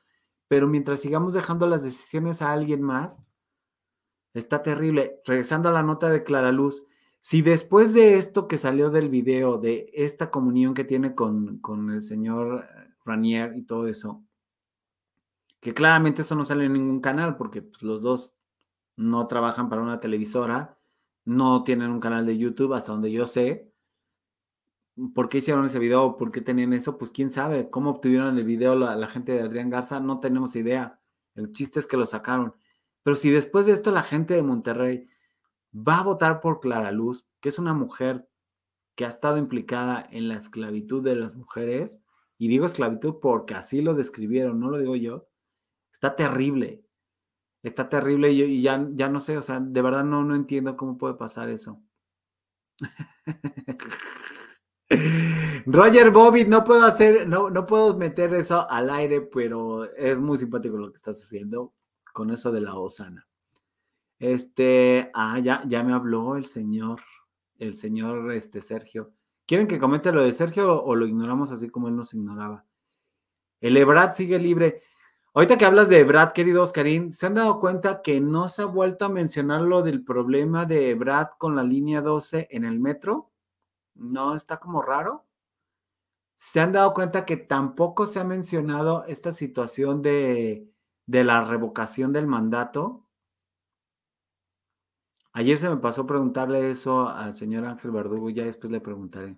[0.48, 3.18] pero mientras sigamos dejando las decisiones a alguien más,
[4.34, 5.20] está terrible.
[5.24, 6.84] Regresando a la nota de Clara Luz,
[7.20, 11.90] si después de esto que salió del video, de esta comunión que tiene con, con
[11.90, 12.66] el señor
[13.04, 14.24] Ranier y todo eso,
[15.60, 18.34] que claramente eso no sale en ningún canal porque pues, los dos
[18.96, 20.78] no trabajan para una televisora,
[21.24, 23.71] no tienen un canal de YouTube hasta donde yo sé.
[25.14, 26.16] ¿Por qué hicieron ese video?
[26.16, 26.98] ¿Por qué tenían eso?
[26.98, 27.70] Pues quién sabe.
[27.70, 30.00] ¿Cómo obtuvieron el video la, gente de Adrián Garza?
[30.00, 31.00] No tenemos idea.
[31.34, 32.54] El chiste es que lo sacaron.
[33.02, 35.06] Pero si después de esto la gente de Monterrey
[35.74, 38.28] va a votar por Clara Luz, que es una mujer
[38.94, 42.00] que ha estado implicada en la esclavitud de las mujeres,
[42.38, 45.28] y digo esclavitud porque así lo describieron, no lo digo yo,
[46.02, 46.84] Está terrible.
[47.62, 50.98] Está terrible y, ya, ya no sé, o sea, de verdad no, no entiendo cómo
[50.98, 51.80] puede pasar eso.
[55.66, 60.36] Roger Bobby, no puedo hacer, no, no puedo meter eso al aire, pero es muy
[60.36, 61.72] simpático lo que estás haciendo
[62.12, 63.26] con eso de la Osana.
[64.18, 67.00] Este, ah, ya, ya me habló el señor,
[67.58, 69.12] el señor este, Sergio.
[69.46, 72.64] ¿Quieren que comente lo de Sergio o, lo ignoramos así como él nos ignoraba?
[73.60, 74.80] El Ebrat sigue libre.
[75.34, 78.66] Ahorita que hablas de Brad, querido Oscarín, ¿se han dado cuenta que no se ha
[78.66, 83.31] vuelto a mencionar lo del problema de Brad con la línea 12 en el metro?
[83.94, 85.24] ¿No está como raro?
[86.36, 90.70] ¿Se han dado cuenta que tampoco se ha mencionado esta situación de,
[91.06, 93.06] de la revocación del mandato?
[95.34, 99.36] Ayer se me pasó preguntarle eso al señor Ángel Verdugo, ya después le preguntaré.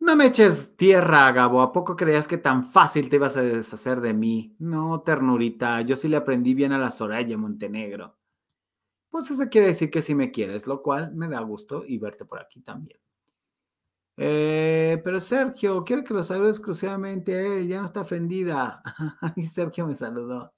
[0.00, 1.62] No me eches tierra, Gabo.
[1.62, 4.54] ¿A poco creías que tan fácil te ibas a deshacer de mí?
[4.58, 5.80] No, ternurita.
[5.80, 8.16] Yo sí le aprendí bien a la Soraya Montenegro.
[9.14, 12.24] Pues eso quiere decir que sí me quieres, lo cual me da gusto y verte
[12.24, 12.98] por aquí también.
[14.16, 18.82] Eh, pero Sergio, quiero que lo salude exclusivamente él, ya no está ofendida.
[19.36, 20.52] Y Sergio me saludó.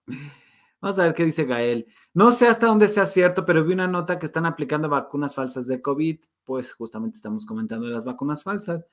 [0.80, 1.86] Vamos a ver qué dice Gael.
[2.14, 5.66] No sé hasta dónde sea cierto, pero vi una nota que están aplicando vacunas falsas
[5.66, 6.18] de COVID.
[6.42, 8.86] Pues justamente estamos comentando de las vacunas falsas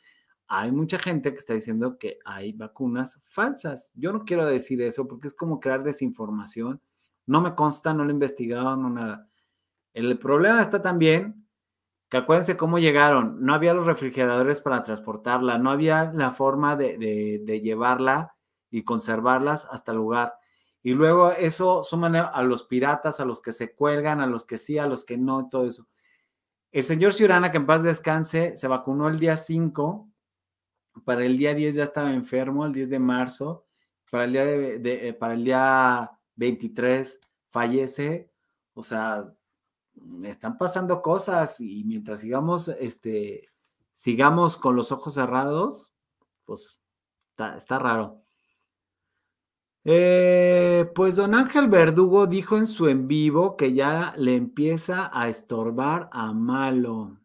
[0.47, 3.91] hay mucha gente que está diciendo que hay vacunas falsas.
[3.95, 6.81] Yo no quiero decir eso porque es como crear desinformación.
[7.25, 9.29] No me consta, no lo he investigado, no nada.
[9.93, 11.47] El problema está también
[12.09, 13.43] que acuérdense cómo llegaron.
[13.43, 18.35] No había los refrigeradores para transportarla, no había la forma de, llevarla
[18.69, 20.33] y conservarlas hasta el lugar.
[20.81, 24.57] Y luego eso suman a los piratas, a los que se cuelgan, a los que
[24.57, 25.87] sí, a los que no, todo eso.
[26.71, 30.13] El señor Ciurana, que en paz descanse, se vacunó el día 5
[31.05, 33.65] para el día 10 ya estaba enfermo, el 10 de marzo,
[34.09, 38.31] para el día, eh, para el día 23 fallece,
[38.73, 39.33] o sea,
[40.23, 43.49] están pasando cosas y mientras sigamos, este,
[43.93, 45.93] sigamos con los ojos cerrados,
[46.45, 46.81] pues
[47.37, 48.21] está, raro.
[49.85, 55.27] Eh, pues don Ángel Verdugo dijo en su en vivo que ya le empieza a
[55.27, 57.19] estorbar a Malo.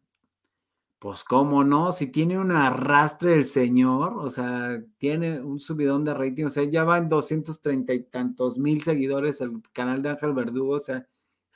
[0.98, 6.12] Pues cómo no, si tiene un arrastre el señor, o sea, tiene un subidón de
[6.12, 10.32] rating, o sea, ya va en 230 y tantos mil seguidores el canal de Ángel
[10.32, 11.06] Verdugo, o sea,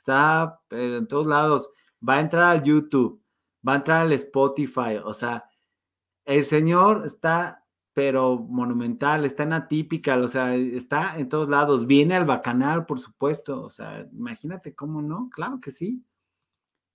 [0.03, 1.69] está en todos lados,
[2.07, 3.23] va a entrar al YouTube,
[3.65, 5.49] va a entrar al Spotify, o sea,
[6.25, 12.15] el señor está, pero monumental, está en atípica, o sea, está en todos lados, viene
[12.15, 16.03] al bacanal, por supuesto, o sea, imagínate cómo no, claro que sí.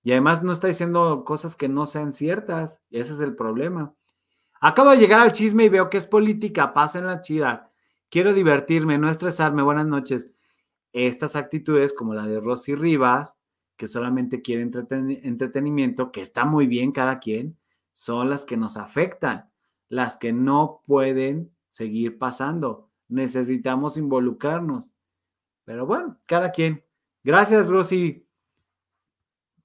[0.03, 2.81] Y además no está diciendo cosas que no sean ciertas.
[2.90, 3.92] Ese es el problema.
[4.61, 6.73] Acabo de llegar al chisme y veo que es política.
[6.73, 7.71] Pasa en la chida.
[8.09, 9.61] Quiero divertirme, no estresarme.
[9.61, 10.31] Buenas noches.
[10.92, 13.36] Estas actitudes, como la de Rosy Rivas,
[13.76, 17.56] que solamente quiere entretenimiento, que está muy bien cada quien,
[17.92, 19.50] son las que nos afectan,
[19.88, 22.90] las que no pueden seguir pasando.
[23.08, 24.94] Necesitamos involucrarnos.
[25.64, 26.84] Pero bueno, cada quien.
[27.22, 28.26] Gracias, Rosy.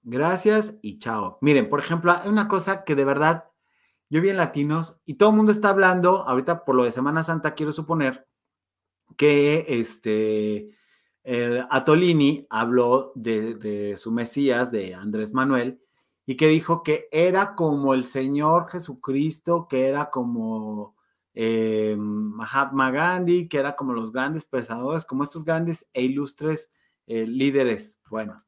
[0.03, 1.37] Gracias y chao.
[1.41, 3.45] Miren, por ejemplo, hay una cosa que de verdad
[4.09, 7.23] yo vi en Latinos y todo el mundo está hablando, ahorita por lo de Semana
[7.23, 8.27] Santa, quiero suponer
[9.17, 10.69] que este
[11.69, 15.79] Atolini habló de, su Mesías, de Andrés Manuel,
[16.25, 20.95] y que dijo que era como el Señor Jesucristo, que era como
[21.33, 26.71] eh, Mahatma Gandhi, que era como los grandes pensadores, como estos grandes e ilustres
[27.07, 27.99] eh, líderes.
[28.09, 28.43] Bueno,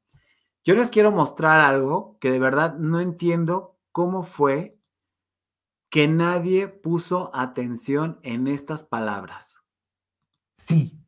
[0.64, 4.78] yo les quiero mostrar algo que de verdad no entiendo cómo fue
[5.90, 9.56] que nadie puso atención en estas palabras.
[10.58, 11.05] Sí,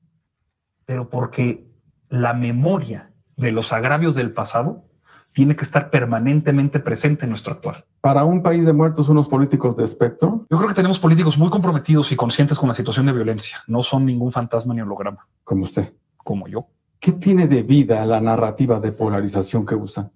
[0.87, 1.67] pero porque
[2.09, 4.85] la memoria de los agravios del pasado
[5.33, 7.85] tiene que estar permanentemente presente en nuestro actual.
[8.01, 10.45] Para un país de muertos, unos políticos de espectro.
[10.49, 13.61] Yo creo que tenemos políticos muy comprometidos y conscientes con la situación de violencia.
[13.67, 15.27] No son ningún fantasma ni holograma.
[15.43, 15.93] Como usted.
[16.15, 16.69] Como yo.
[16.99, 20.11] ¿Qué tiene de vida la narrativa de polarización que usan?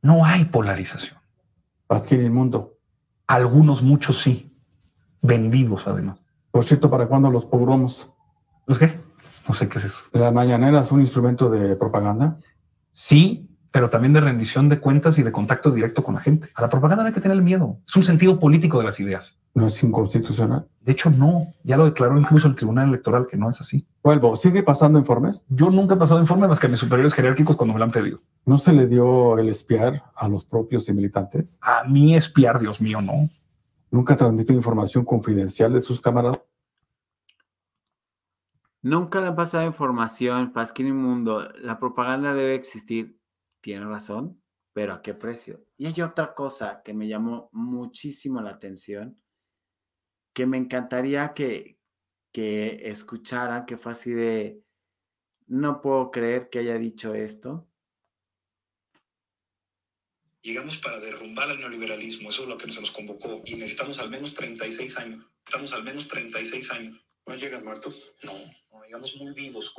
[0.00, 1.18] No hay polarización.
[1.88, 2.78] Pasquín el mundo.
[3.26, 4.56] Algunos, muchos sí.
[5.20, 6.24] Vendidos además.
[6.52, 8.12] Por cierto, ¿para cuándo los pogromos?
[8.64, 9.07] ¿Los qué?
[9.48, 10.04] No sé qué es eso.
[10.12, 12.38] ¿La mañanera es un instrumento de propaganda?
[12.92, 16.50] Sí, pero también de rendición de cuentas y de contacto directo con la gente.
[16.54, 17.78] A la propaganda no hay que tener miedo.
[17.86, 19.38] Es un sentido político de las ideas.
[19.54, 20.68] ¿No es inconstitucional?
[20.80, 21.54] De hecho, no.
[21.64, 23.86] Ya lo declaró incluso el Tribunal Electoral que no es así.
[24.02, 24.36] Vuelvo.
[24.36, 25.44] ¿Sigue pasando informes?
[25.48, 27.92] Yo nunca he pasado informes más que a mis superiores jerárquicos cuando me lo han
[27.92, 28.20] pedido.
[28.44, 31.58] ¿No se le dio el espiar a los propios militantes?
[31.62, 33.28] A mí espiar, Dios mío, no.
[33.90, 36.40] ¿Nunca transmitió información confidencial de sus camaradas?
[38.82, 41.50] Nunca le han pasado información, Pasquín Mundo.
[41.56, 43.18] La propaganda debe existir.
[43.60, 44.40] Tiene razón,
[44.72, 45.64] pero ¿a qué precio?
[45.76, 49.20] Y hay otra cosa que me llamó muchísimo la atención,
[50.32, 51.80] que me encantaría que,
[52.32, 54.62] que escucharan, que fue así de,
[55.48, 57.68] no puedo creer que haya dicho esto.
[60.42, 64.08] Llegamos para derrumbar el neoliberalismo, eso es lo que se nos convocó, y necesitamos al
[64.08, 65.26] menos 36 años.
[65.44, 67.04] Estamos al menos 36 años.
[67.26, 68.14] ¿No llegan muertos?
[68.22, 68.32] No,
[68.90, 69.72] no llegamos muy vivos.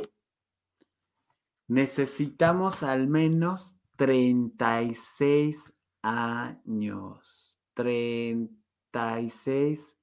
[1.67, 7.59] Necesitamos al menos 36 años.
[7.73, 9.95] 36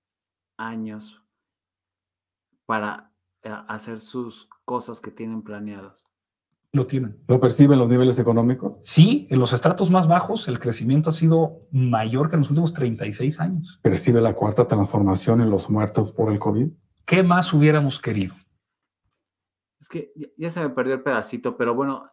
[0.57, 1.23] años
[2.65, 6.05] para eh, hacer sus cosas que tienen planeados.
[6.73, 7.23] Lo tienen.
[7.29, 8.79] ¿Lo perciben los niveles económicos?
[8.83, 12.75] Sí, en los estratos más bajos el crecimiento ha sido mayor que en los últimos
[12.75, 13.79] 36 años.
[13.83, 16.73] ¿Percibe la cuarta transformación en los muertos por el COVID?
[17.05, 18.35] ¿Qué más hubiéramos querido?
[19.81, 22.09] Es que ya, se me perdió el pedacito, pero bueno,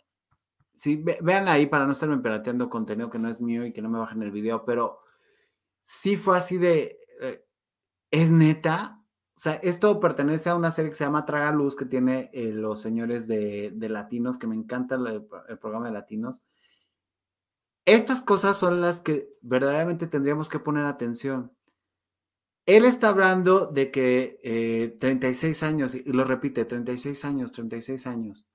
[0.74, 3.90] sí, vean ahí para no estarme pirateando contenido que no es mío y que no
[3.90, 5.00] me bajen el video, pero
[5.84, 7.46] sí fue así de, eh,
[8.12, 9.04] es neta,
[9.36, 12.52] o sea, esto pertenece a una serie que se llama Traga Luz, que tiene eh,
[12.52, 15.26] los señores de, Latinos, que me encanta el,
[15.60, 16.44] programa de Latinos.
[17.86, 21.52] Estas cosas son las que verdaderamente tendríamos que poner atención.
[22.66, 28.48] Él está hablando de que 36 eh, años, y lo repite, 36 años, 36 años.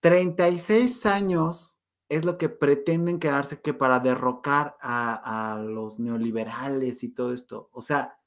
[0.00, 7.32] 36 años es lo que pretenden quedarse que para derrocar a, los neoliberales y todo
[7.32, 7.70] esto.
[7.72, 8.18] O sea,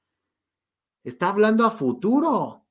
[1.03, 2.65] está hablando a futuro.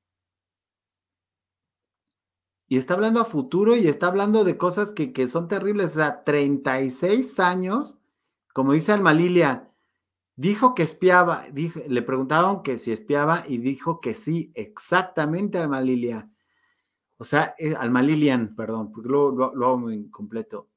[2.67, 5.91] Y está hablando a futuro y está hablando de cosas que, que son terribles.
[5.91, 7.95] O sea, 36 años,
[8.53, 9.71] como dice Alma Lilia,
[10.35, 16.29] dijo que espiaba, le preguntaron que si espiaba y dijo que sí, exactamente Alma Lilia.
[17.17, 18.01] O sea, eh, Alma
[18.55, 20.69] perdón, porque lo, lo, hago muy incompleto.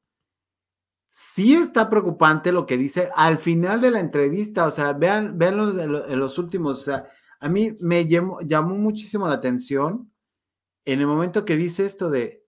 [1.10, 5.56] Sí está preocupante lo que dice al final de la entrevista, o sea, vean, vean
[5.56, 7.06] los, los últimos, o sea,
[7.40, 10.12] a mí me llamó, llamó muchísimo la atención
[10.84, 12.46] en el momento que dice esto de...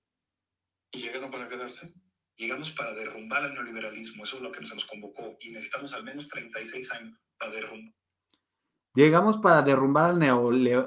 [0.93, 1.93] ¿Y llegaron para quedarse?
[2.41, 6.27] Llegamos para derrumbar el neoliberalismo, eso es lo que nos convocó, y necesitamos al menos
[6.27, 7.95] 36 años para derrumbar.
[8.95, 10.19] Llegamos para derrumbar el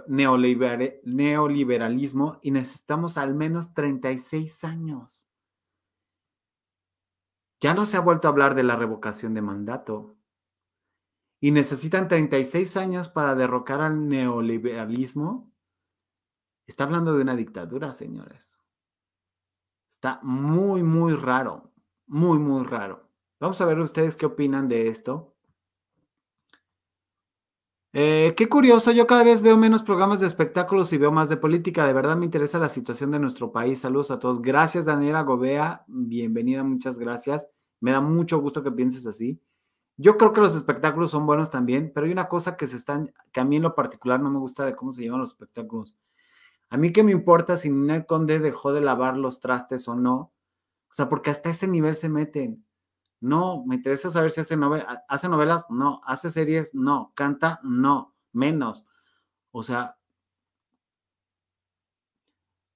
[0.07, 5.29] neoliberalismo y necesitamos al menos 36 años.
[7.59, 10.17] Ya no se ha vuelto a hablar de la revocación de mandato
[11.39, 15.53] y necesitan 36 años para derrocar al neoliberalismo,
[16.65, 18.57] está hablando de una dictadura, señores.
[20.03, 21.71] Está muy, muy raro,
[22.07, 23.07] muy, muy raro.
[23.39, 25.33] Vamos a ver ustedes qué opinan de esto.
[27.93, 31.37] Eh, qué curioso, yo cada vez veo menos programas de espectáculos y veo más de
[31.37, 31.87] política.
[31.87, 33.79] De verdad me interesa la situación de nuestro país.
[33.79, 34.41] Saludos a todos.
[34.41, 35.85] Gracias, Daniela Gobea.
[35.87, 37.47] Bienvenida, muchas gracias.
[37.79, 39.39] Me da mucho gusto que pienses así.
[39.95, 43.13] Yo creo que los espectáculos son buenos también, pero hay una cosa que se están,
[43.31, 45.95] que a mí en lo particular no me gusta de cómo se llevan los espectáculos.
[46.73, 50.33] A mí qué me importa si Ninel Conde dejó de lavar los trastes o no.
[50.89, 52.65] O sea, porque hasta ese nivel se meten.
[53.19, 54.57] No, me interesa saber si hace,
[55.07, 58.85] hace novelas, no, hace series, no, canta, no, menos.
[59.51, 59.97] O sea,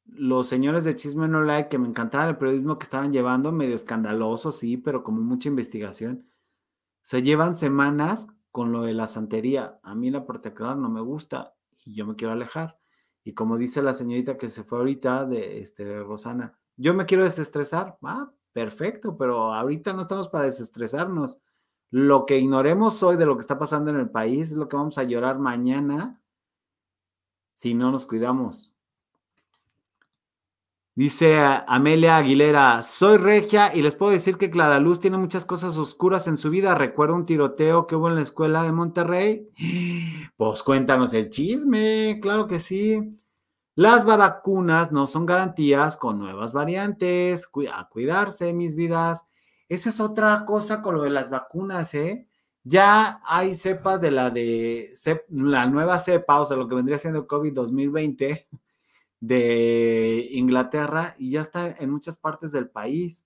[0.06, 3.74] los señores de Chisme No Like que me encantaba el periodismo que estaban llevando, medio
[3.74, 6.30] escandaloso, sí, pero como mucha investigación
[7.02, 9.80] se llevan semanas con lo de la santería.
[9.82, 12.78] A mí la particular no me gusta y yo me quiero alejar.
[13.28, 17.25] Y como dice la señorita que se fue ahorita de este, Rosana, yo me quiero
[17.25, 17.97] desestresar.
[18.01, 21.38] Ah, perfecto, pero ahorita no estamos para desestresarnos.
[21.89, 24.78] Lo que ignoremos hoy de lo que está pasando en el país es lo que
[24.78, 26.21] vamos a llorar mañana
[27.53, 28.73] si no nos cuidamos.
[30.98, 31.38] Dice
[31.68, 36.26] Amelia Aguilera, soy regia y les puedo decir que Clara Luz tiene muchas cosas oscuras
[36.26, 36.74] en su vida.
[36.74, 39.48] Recuerdo un tiroteo que hubo en la escuela de Monterrey.
[40.38, 43.16] Pues cuéntanos el chisme, claro que sí.
[43.76, 47.48] Las vacunas no son garantías con nuevas variantes.
[47.72, 49.24] A cuidarse, mis vidas.
[49.70, 52.28] Esa es otra cosa con lo de las vacunas, ¿eh?
[52.64, 54.93] Ya hay cepas de la de
[55.30, 58.48] la nueva cepa, o sea, lo que vendría siendo COVID 2020
[59.20, 63.24] de Inglaterra y ya está en muchas partes del país.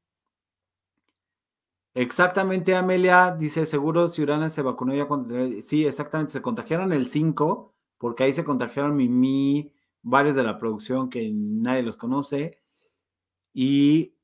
[1.93, 5.61] Exactamente, Amelia dice, seguro Ciurana se vacunó ya cuando...
[5.61, 11.09] Sí, exactamente, se contagiaron el 5, porque ahí se contagiaron Mimi, varios de la producción
[11.09, 12.61] que nadie los conoce,
[13.53, 14.15] y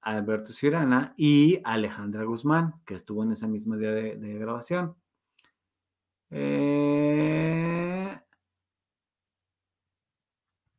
[0.00, 4.96] Alberto Ciurana y Alejandra Guzmán, que estuvo en ese mismo día de, de grabación.
[6.30, 7.91] Eh,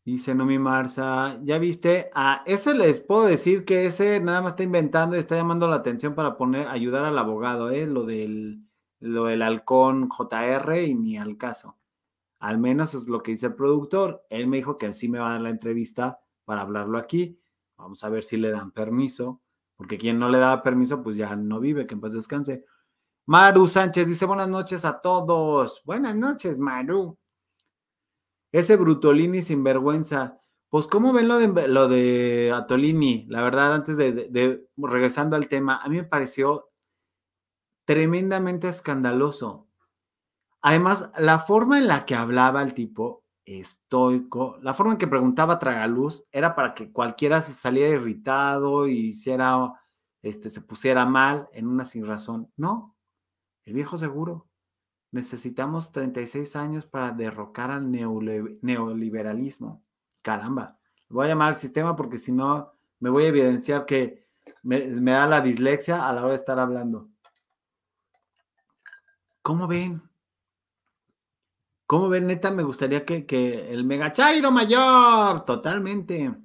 [0.05, 2.09] Dice Nomi Marza, ¿ya viste?
[2.13, 5.77] A ese les puedo decir que ese nada más está inventando y está llamando la
[5.77, 7.87] atención para poner, ayudar al abogado, ¿eh?
[7.87, 8.59] Lo del,
[8.99, 11.77] lo del halcón JR y ni al caso.
[12.39, 14.25] Al menos es lo que dice el productor.
[14.29, 17.39] Él me dijo que sí me va a dar la entrevista para hablarlo aquí.
[17.77, 19.41] Vamos a ver si le dan permiso,
[19.77, 22.65] porque quien no le da permiso, pues ya no vive, que en paz descanse.
[23.25, 25.81] Maru Sánchez dice buenas noches a todos.
[25.85, 27.17] Buenas noches, Maru.
[28.53, 30.39] Ese Brutolini sinvergüenza.
[30.69, 33.25] Pues, ¿cómo ven lo de, lo de Atolini?
[33.27, 36.69] La verdad, antes de, regresando al tema, a mí me pareció
[37.85, 39.67] tremendamente escandaloso.
[40.61, 45.59] Además, la forma en la que hablaba el tipo estoico, la forma en que preguntaba
[45.59, 49.73] Tragaluz era para que cualquiera se saliera irritado y hiciera,
[50.21, 52.51] este, se pusiera mal en una sin razón.
[52.55, 52.95] No,
[53.65, 54.47] el viejo seguro.
[55.13, 59.83] Necesitamos 36 años para derrocar al neoliberalismo.
[60.23, 64.25] Caramba, voy a llamar al sistema porque si no me voy a evidenciar que
[64.63, 67.09] me, da la dislexia a la hora de estar hablando.
[69.43, 70.01] ¿Cómo ven?
[71.85, 72.25] ¿Cómo ven?
[72.25, 76.35] Neta, me gustaría que, que el megachairo mayor, totalmente.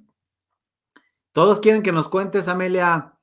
[1.31, 3.15] Todos quieren que nos cuentes, Amelia.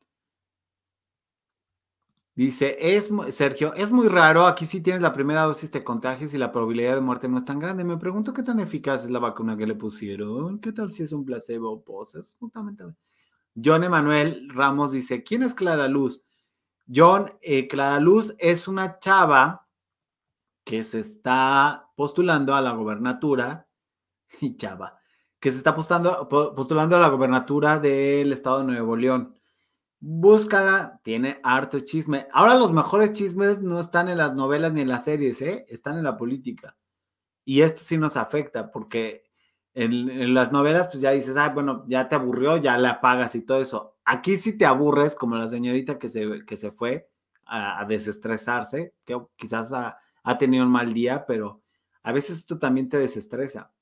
[2.36, 6.38] Dice, es Sergio, es muy raro, aquí sí tienes la primera dosis, te contagias y
[6.38, 7.82] la probabilidad de muerte no es tan grande.
[7.82, 10.60] Me pregunto qué tan eficaz es la vacuna que le pusieron.
[10.60, 11.82] ¿Qué tal si es un placebo?
[11.82, 12.84] Pues es justamente.
[13.54, 16.22] John Emanuel Ramos dice, ¿quién es Clara Luz?
[16.94, 19.66] John, eh, Clara Luz es una chava
[20.62, 23.66] que se está postulando a la gobernatura,
[24.42, 24.98] y chava,
[25.40, 29.34] que se está postulando, postulando a la gobernatura del estado de Nuevo León
[30.00, 32.26] búscala, tiene harto chisme.
[32.32, 35.66] Ahora los mejores chismes no están en las novelas ni en las series, ¿eh?
[35.68, 36.76] están en la política.
[37.44, 39.24] Y esto sí nos afecta porque
[39.74, 43.42] en, las novelas pues ya dices, ah, bueno, ya te aburrió, ya la apagas y
[43.42, 43.96] todo eso.
[44.04, 47.10] Aquí sí te aburres, como la señorita que se, que se fue
[47.44, 51.62] a, desestresarse, que quizás ha, ha, tenido un mal día, pero
[52.02, 53.72] a veces esto también te desestresa.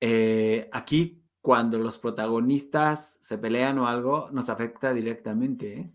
[0.00, 5.78] Eh, aquí cuando los protagonistas se pelean o algo, nos afecta directamente.
[5.78, 5.92] ¿eh?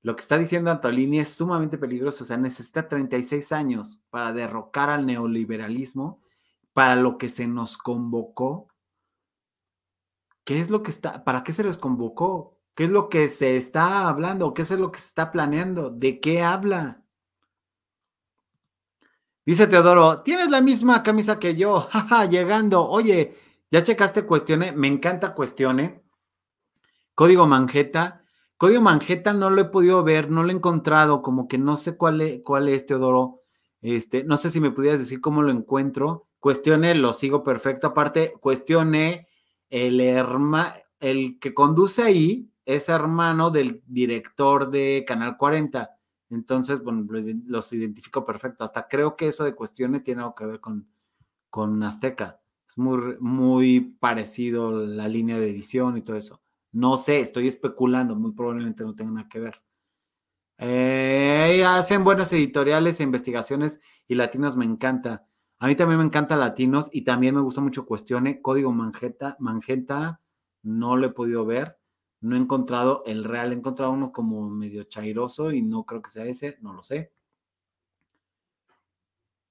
[0.00, 4.88] Lo que está diciendo Antolini es sumamente peligroso, o sea, necesita 36 años para derrocar
[4.88, 6.22] al neoliberalismo,
[6.72, 8.68] para lo que se nos convocó.
[10.42, 12.56] ¿Qué es lo que está, para qué se les convocó?
[12.74, 14.54] ¿Qué es lo que se está hablando?
[14.54, 15.90] ¿Qué es lo que se está planeando?
[15.90, 17.02] ¿De qué habla?
[19.44, 22.88] Dice Teodoro, tienes la misma camisa que yo, jaja, llegando.
[22.88, 23.36] Oye,
[23.70, 24.72] ¿Ya checaste Cuestione?
[24.72, 26.02] Me encanta Cuestione.
[27.14, 28.24] Código Manjeta.
[28.56, 31.96] Código Manjeta no lo he podido ver, no lo he encontrado, como que no sé
[31.96, 33.42] cuál es, cuál es Teodoro.
[33.82, 36.28] Este, no sé si me pudieras decir cómo lo encuentro.
[36.40, 37.88] Cuestione, lo sigo perfecto.
[37.88, 39.28] Aparte, Cuestione,
[39.68, 45.90] el hermano, el que conduce ahí es hermano del director de Canal 40.
[46.30, 47.06] Entonces, bueno,
[47.46, 48.64] los identifico perfecto.
[48.64, 50.88] Hasta creo que eso de Cuestione tiene algo que ver con,
[51.50, 52.40] con Azteca.
[52.68, 56.42] Es muy, muy parecido la línea de edición y todo eso.
[56.72, 59.62] No sé, estoy especulando, muy probablemente no tenga nada que ver.
[60.58, 65.26] Eh, hacen buenas editoriales e investigaciones y latinos me encanta.
[65.60, 68.42] A mí también me encanta latinos y también me gusta mucho Cuestione.
[68.42, 70.20] Código Manjeta, Magenta,
[70.62, 71.78] no lo he podido ver.
[72.20, 76.10] No he encontrado el real, he encontrado uno como medio chairoso y no creo que
[76.10, 77.12] sea ese, no lo sé.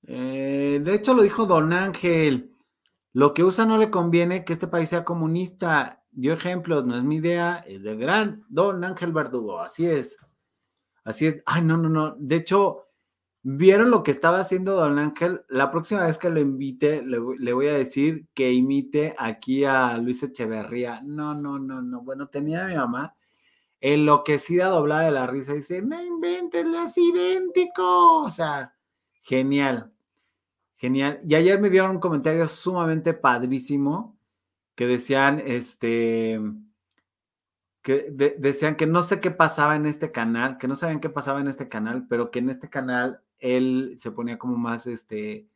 [0.04, 2.57] Eh, de hecho, lo dijo Don Ángel.
[3.18, 6.04] Lo que USA no le conviene que este país sea comunista.
[6.12, 9.60] Dio ejemplos, no es mi idea, es del gran don Ángel Verdugo.
[9.60, 10.20] Así es.
[11.04, 11.42] Así es.
[11.48, 12.16] Ay, no, no, no.
[12.20, 12.84] De hecho,
[13.42, 15.42] ¿Vieron lo que estaba haciendo Don Ángel?
[15.48, 20.22] La próxima vez que lo invite, le, voy a decir que imite aquí a Luis
[20.22, 21.02] Echeverría.
[21.04, 22.02] No, no, no, no.
[22.02, 23.16] Bueno, tenía a mi mamá
[23.80, 25.54] enloquecida, doblada de la risa.
[25.54, 28.20] Dice, no inventes, le es idéntico.
[28.20, 28.76] O sea,
[29.24, 29.94] genial,
[30.78, 31.20] genial.
[31.26, 34.18] Y ayer me dieron un comentario sumamente padrísimo
[34.76, 36.40] que decían, este,
[37.82, 41.42] que decían que no sé qué pasaba en este canal, que no sabían qué pasaba
[41.42, 45.48] en este canal, pero que en este canal él se ponía como más, este,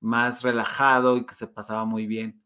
[0.00, 2.42] más relajado y que se pasaba muy bien.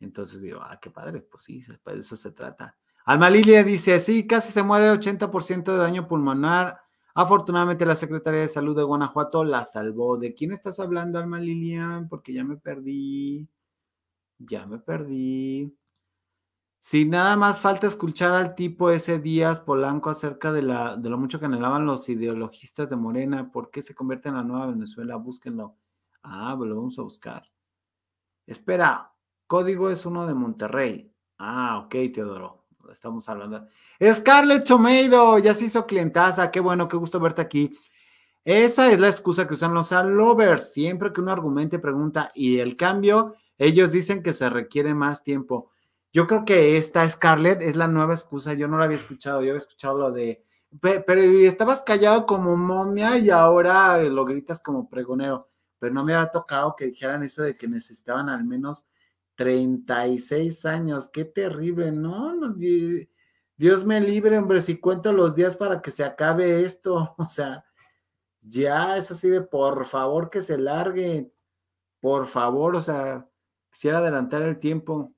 [0.00, 2.76] Entonces digo, ah, qué padre, pues sí, de eso se trata.
[3.04, 6.80] Alma Lilia dice, sí, casi se muere 80% de daño pulmonar.
[7.14, 10.16] Afortunadamente la Secretaría de Salud de Guanajuato la salvó.
[10.16, 12.08] ¿De quién estás hablando, Alma Lilian?
[12.08, 13.48] Porque ya me perdí.
[14.38, 15.76] Ya me perdí.
[16.80, 21.38] Si nada más falta escuchar al tipo ese Díaz Polanco acerca de, de lo mucho
[21.38, 25.14] que anhelaban los ideologistas de Morena, ¿por qué se convierte en la nueva Venezuela?
[25.16, 25.76] Búsquenlo.
[26.24, 27.44] Ah, lo vamos a buscar.
[28.46, 29.12] Espera,
[29.46, 31.12] código es uno de Monterrey.
[31.38, 32.61] Ah, ok, Teodoro.
[32.90, 33.68] Estamos hablando.
[34.02, 36.50] Scarlett Chomeido, ya se hizo clientaza.
[36.50, 37.72] Qué bueno, qué gusto verte aquí.
[38.44, 40.72] Esa es la excusa que usan los lovers.
[40.72, 45.70] Siempre que uno argumente, pregunta, y el cambio, ellos dicen que se requiere más tiempo.
[46.12, 48.54] Yo creo que esta Scarlett es la nueva excusa.
[48.54, 49.40] Yo no la había escuchado.
[49.42, 50.44] Yo había escuchado lo de.
[50.80, 55.48] Pero estabas callado como momia y ahora lo gritas como pregonero.
[55.78, 58.86] Pero no me había tocado que dijeran eso de que necesitaban al menos
[59.36, 61.08] 36 años.
[61.08, 62.34] Qué terrible, ¿no?
[63.56, 67.14] Dios me libre, hombre, si cuento los días para que se acabe esto.
[67.18, 67.64] O sea,
[68.40, 71.32] ya es así de por favor que se largue.
[72.00, 73.28] Por favor, o sea,
[73.70, 75.14] quisiera adelantar el tiempo.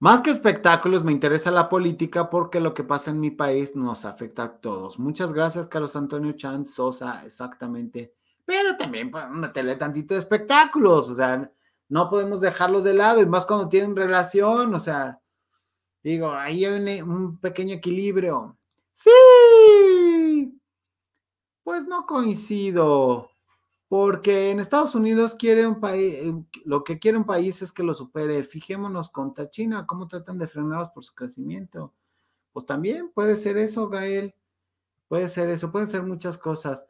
[0.00, 4.04] Más que espectáculos, me interesa la política porque lo que pasa en mi país nos
[4.04, 4.98] afecta a todos.
[4.98, 8.14] Muchas gracias, Carlos Antonio Chan Sosa, exactamente.
[8.48, 11.52] Pero también pues, tele tantito de espectáculos, o sea,
[11.86, 15.20] no podemos dejarlos de lado, y más cuando tienen relación, o sea,
[16.02, 18.56] digo, ahí hay un pequeño equilibrio.
[18.94, 19.10] Sí,
[21.62, 23.30] pues no coincido.
[23.86, 26.18] Porque en Estados Unidos quiere un país,
[26.64, 28.44] lo que quiere un país es que lo supere.
[28.44, 31.92] Fijémonos contra China, cómo tratan de frenarlos por su crecimiento.
[32.54, 34.34] Pues también puede ser eso, Gael.
[35.06, 36.86] Puede ser eso, pueden ser muchas cosas.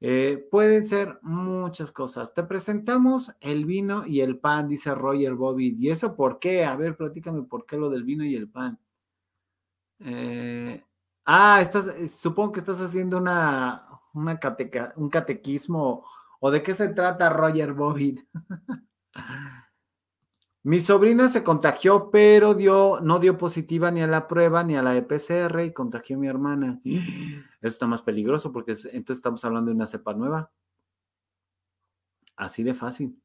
[0.00, 2.32] Eh, pueden ser muchas cosas.
[2.32, 5.76] Te presentamos el vino y el pan, dice Roger Bobby.
[5.78, 6.64] ¿Y eso por qué?
[6.64, 8.78] A ver, platícame por qué lo del vino y el pan.
[10.00, 10.82] Eh,
[11.26, 14.40] ah, estás, supongo que estás haciendo una, una
[14.96, 16.04] un catequismo
[16.40, 18.26] ¿O de qué se trata Roger Bobbitt?
[20.62, 24.82] Mi sobrina se contagió, pero dio, no dio positiva ni a la prueba ni a
[24.82, 26.80] la EPCR y contagió a mi hermana.
[26.84, 30.50] Eso está más peligroso porque entonces estamos hablando de una cepa nueva.
[32.36, 33.18] Así de fácil.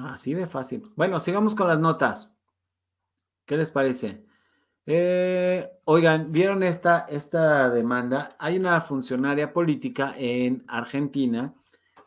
[0.00, 0.90] Así de fácil.
[0.96, 2.32] Bueno, sigamos con las notas.
[3.44, 4.24] ¿Qué les parece?
[4.86, 8.34] Eh, oigan, ¿vieron esta, esta demanda?
[8.38, 11.54] Hay una funcionaria política en Argentina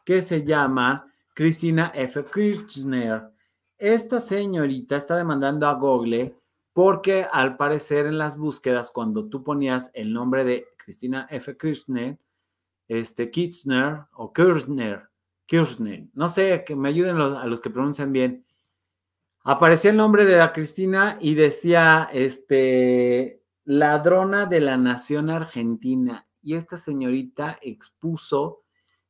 [0.03, 2.23] que se llama Cristina F.
[2.33, 3.29] Kirchner.
[3.77, 6.33] Esta señorita está demandando a Google
[6.71, 11.57] porque al parecer en las búsquedas, cuando tú ponías el nombre de Cristina F.
[11.57, 12.17] Kirchner,
[12.87, 15.09] este Kirchner o Kirchner,
[15.45, 18.45] Kirchner, no sé, que me ayuden a los que pronuncian bien,
[19.43, 26.27] aparecía el nombre de la Cristina y decía, este, ladrona de la nación argentina.
[26.41, 28.64] Y esta señorita expuso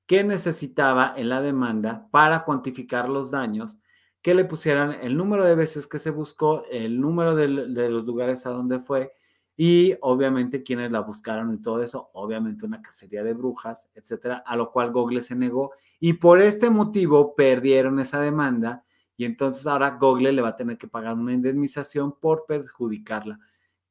[0.06, 3.80] que necesitaba en la demanda para cuantificar los daños,
[4.22, 8.46] que le pusieran el número de veces que se buscó, el número de, los lugares
[8.46, 9.12] a donde fue
[9.58, 14.56] y obviamente quienes la buscaron y todo eso, obviamente una cacería de brujas, etcétera, a
[14.56, 18.84] lo cual Google se negó y por este motivo perdieron esa demanda
[19.16, 23.40] y entonces ahora Google le va a tener que pagar una indemnización por perjudicarla.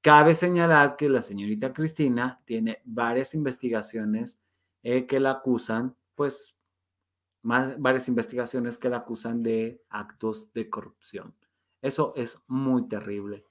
[0.01, 4.39] Cabe señalar que la señorita Cristina tiene varias investigaciones
[4.83, 6.57] eh, que la acusan, pues,
[7.43, 11.35] más, varias investigaciones que la acusan de actos de corrupción.
[11.83, 13.45] Eso es muy terrible.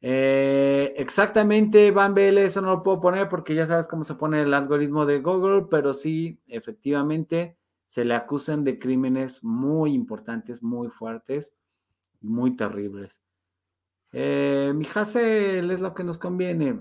[0.00, 4.42] Eh, exactamente, Van Bele, eso no lo puedo poner porque ya sabes cómo se pone
[4.42, 7.56] el algoritmo de Google, pero sí, efectivamente,
[7.88, 11.54] se le acusan de crímenes muy importantes, muy fuertes,
[12.20, 13.22] muy terribles.
[14.12, 16.80] Eh, mi Hassel es lo que nos conviene.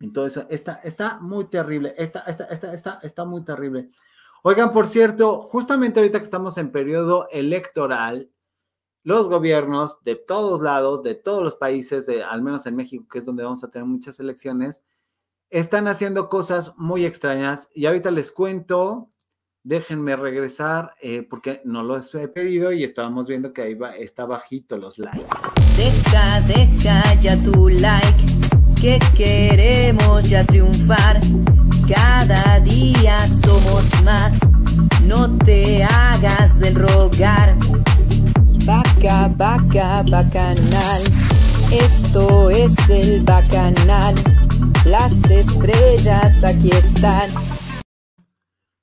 [0.00, 3.90] Entonces, está, está muy terrible, está, está, está, está, está muy terrible.
[4.42, 8.30] Oigan, por cierto, justamente ahorita que estamos en periodo electoral,
[9.02, 13.18] los gobiernos de todos lados, de todos los países, de, al menos en México, que
[13.18, 14.82] es donde vamos a tener muchas elecciones,
[15.50, 19.10] están haciendo cosas muy extrañas y ahorita les cuento.
[19.64, 24.24] Déjenme regresar eh, porque no lo he pedido y estábamos viendo que ahí va, está
[24.24, 25.26] bajito los likes.
[25.76, 28.47] Deja, deja ya tu like,
[28.80, 31.20] que queremos ya triunfar.
[31.88, 34.38] Cada día somos más,
[35.04, 37.56] no te hagas del rogar.
[38.64, 41.02] Vaca, vaca, bacanal,
[41.72, 44.14] esto es el bacanal.
[44.84, 47.30] Las estrellas aquí están.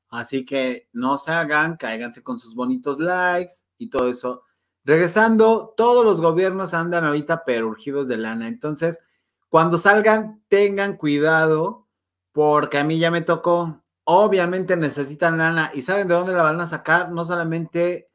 [0.10, 4.44] Así que no se hagan, cáiganse con sus bonitos likes y todo eso.
[4.84, 8.48] Regresando, todos los gobiernos andan ahorita perurgidos de lana.
[8.48, 9.00] Entonces,
[9.50, 11.88] cuando salgan, tengan cuidado,
[12.32, 13.84] porque a mí ya me tocó.
[14.04, 18.10] Obviamente necesitan lana y saben de dónde la van a sacar, no solamente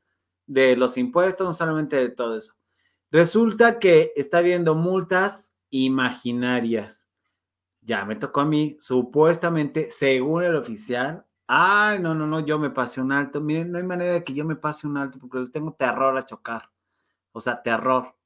[0.46, 2.54] de los impuestos, no solamente de todo eso.
[3.10, 7.08] Resulta que está habiendo multas imaginarias.
[7.80, 12.70] Ya me tocó a mí, supuestamente, según el oficial, Ay, no, no, no, yo me
[12.70, 13.40] pasé un alto.
[13.40, 16.24] Miren, no hay manera de que yo me pase un alto porque tengo terror a
[16.24, 16.70] chocar.
[17.32, 18.16] O sea, terror.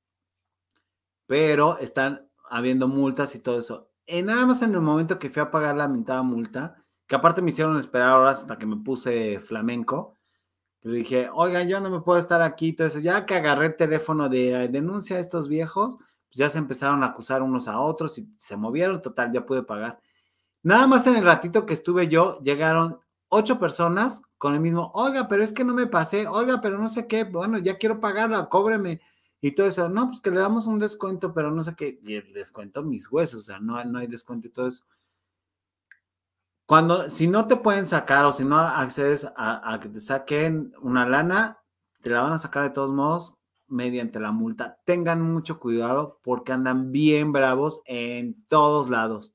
[1.27, 3.91] Pero están habiendo multas y todo eso.
[4.07, 6.77] Y nada más en el momento que fui a pagar la mitad multa,
[7.09, 10.17] que aparte me hicieron esperar horas hasta que me puse flamenco,
[10.83, 13.01] le dije, oiga, yo no me puedo estar aquí, todo eso.
[13.01, 17.07] Ya que agarré el teléfono de denuncia a estos viejos, pues ya se empezaron a
[17.07, 19.99] acusar unos a otros y se movieron, total, ya pude pagar.
[20.63, 25.27] Nada más en el ratito que estuve yo, llegaron ocho personas con el mismo, oiga,
[25.27, 28.49] pero es que no me pasé, oiga, pero no sé qué, bueno, ya quiero pagarla,
[28.49, 29.01] cóbreme.
[29.45, 32.15] Y todo eso, no, pues que le damos un descuento, pero no sé qué, y
[32.15, 34.83] el descuento mis huesos, o sea, no, no hay descuento y todo eso.
[36.65, 40.73] Cuando, si no te pueden sacar o si no accedes a, a que te saquen
[40.81, 41.59] una lana,
[42.01, 43.37] te la van a sacar de todos modos
[43.67, 44.79] mediante la multa.
[44.87, 49.35] Tengan mucho cuidado porque andan bien bravos en todos lados.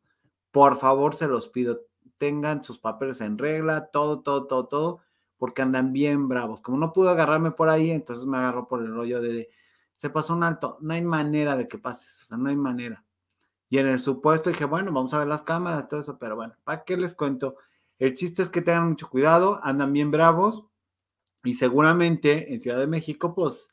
[0.49, 1.81] Por favor, se los pido
[2.17, 5.01] tengan sus papeles en regla, todo, todo, todo, todo,
[5.37, 6.61] porque andan bien bravos.
[6.61, 9.51] Como no pudo agarrarme por ahí, entonces me agarró por el rollo de,
[9.99, 13.03] se pasó un alto, no hay manera de que pases, o sea, no hay manera.
[13.67, 16.55] Y en el supuesto dije, bueno, vamos a ver las cámaras, todo eso, pero bueno,
[16.63, 17.57] ¿para qué les cuento?
[17.97, 20.63] El chiste es que tengan mucho cuidado, andan bien bravos
[21.43, 23.71] y seguramente en Ciudad de México, pues,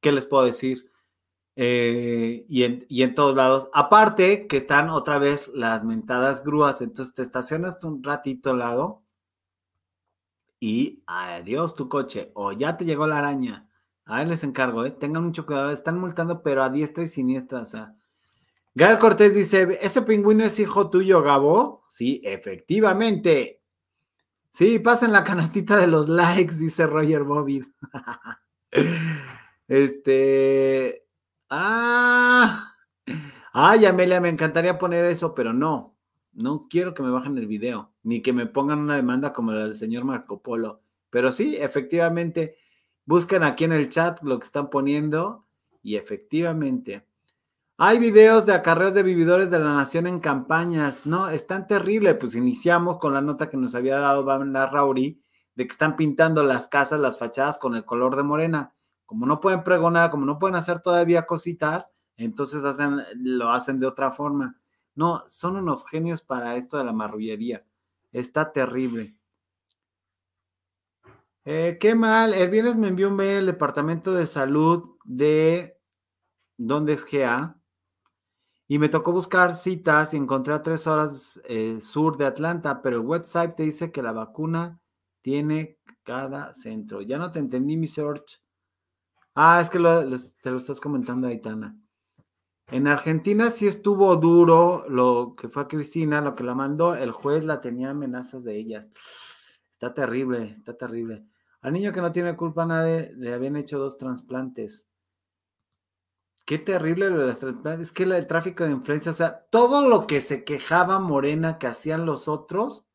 [0.00, 0.90] ¿qué les puedo decir?
[1.54, 3.68] Eh, y, en, y, en, todos lados.
[3.72, 9.04] Aparte que están otra vez las mentadas grúas, entonces te estacionas un ratito al lado
[10.58, 13.67] y adiós tu coche, o ya te llegó la araña.
[14.08, 14.90] A ver, les encargo, ¿eh?
[14.90, 17.94] tengan mucho cuidado, están multando, pero a diestra y siniestra, o sea.
[18.74, 21.84] Gal Cortés dice, ¿ese pingüino es hijo tuyo, Gabo?
[21.88, 23.60] Sí, efectivamente.
[24.50, 27.64] Sí, pasen la canastita de los likes, dice Roger Bobby.
[29.68, 31.04] este,
[31.50, 32.74] Ah,
[33.52, 35.96] ay, Amelia, me encantaría poner eso, pero no,
[36.32, 39.64] no quiero que me bajen el video, ni que me pongan una demanda como la
[39.64, 40.82] del señor Marco Polo.
[41.10, 42.56] Pero sí, efectivamente,
[43.08, 45.46] buscan aquí en el chat lo que están poniendo
[45.82, 47.06] y efectivamente.
[47.78, 51.06] Hay videos de acarreos de vividores de la nación en campañas.
[51.06, 52.14] No, es tan terrible.
[52.14, 55.22] Pues iniciamos con la nota que nos había dado la Rauri
[55.54, 58.74] de que están pintando las casas, las fachadas con el color de morena
[59.08, 63.86] como no pueden pregonar, como no pueden hacer todavía cositas, entonces hacen, lo hacen de
[63.86, 64.60] otra forma.
[64.94, 67.64] No, son unos genios para esto de la marrullería.
[68.12, 69.16] Está terrible.
[71.50, 72.34] Eh, qué mal.
[72.34, 75.78] El viernes me envió un mail el Departamento de Salud de
[76.58, 77.58] ¿dónde es GA?
[78.66, 82.96] Y me tocó buscar citas y encontré a tres horas eh, sur de Atlanta, pero
[82.96, 84.78] el website te dice que la vacuna
[85.22, 87.00] tiene cada centro.
[87.00, 88.42] Ya no te entendí mi search.
[89.34, 89.78] Ah, es que
[90.42, 91.74] te lo estás comentando, Aitana.
[92.66, 97.12] En Argentina sí estuvo duro lo que fue a Cristina, lo que la mandó, el
[97.12, 98.90] juez la tenía amenazas de ellas.
[99.72, 101.24] Está terrible, está terrible.
[101.60, 104.86] Al niño que no tiene culpa nadie le habían hecho dos trasplantes.
[106.46, 107.88] Qué terrible lo de los trasplantes.
[107.88, 111.66] Es que el tráfico de influencia, o sea, todo lo que se quejaba Morena que
[111.66, 112.86] hacían los otros,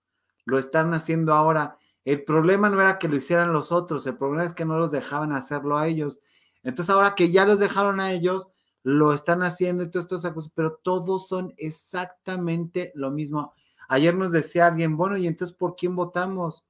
[0.45, 1.77] lo están haciendo ahora.
[2.05, 4.91] El problema no era que lo hicieran los otros, el problema es que no los
[4.91, 6.19] dejaban hacerlo a ellos.
[6.63, 8.49] Entonces ahora que ya los dejaron a ellos,
[8.83, 13.53] lo están haciendo y todas estas cosas, pero todos son exactamente lo mismo.
[13.87, 16.65] Ayer nos decía alguien, bueno, ¿y entonces por quién votamos?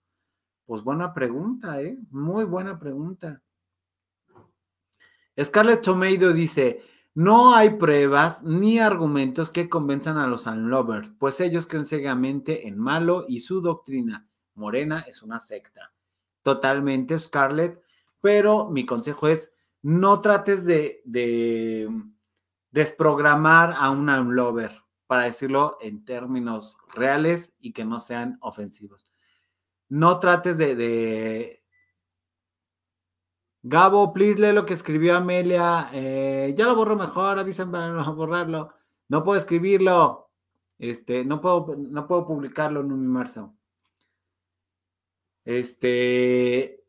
[0.66, 1.98] Pues buena pregunta, ¿eh?
[2.10, 3.42] Muy buena pregunta.
[5.42, 6.82] Scarlett Tomedo dice,
[7.16, 12.78] no hay pruebas ni argumentos que convenzan a los unlovers, pues ellos creen ciegamente en
[12.78, 14.28] malo y su doctrina.
[14.56, 15.94] Morena es una secta.
[16.44, 17.82] Totalmente, Scarlett,
[18.22, 19.52] pero mi consejo es,
[19.82, 21.02] no trates de,
[22.72, 24.82] desprogramar a un lover.
[25.08, 29.13] para decirlo en términos reales y que no sean ofensivos.
[29.90, 31.64] No trates de.
[33.66, 35.90] Gabo, please lee lo que escribió Amelia.
[35.94, 38.74] Eh, ya lo borro mejor, avísenme para no borrarlo.
[39.08, 40.32] No puedo escribirlo.
[40.78, 43.56] Este, no puedo, no puedo publicarlo en un inmerso.
[45.46, 46.84] Este,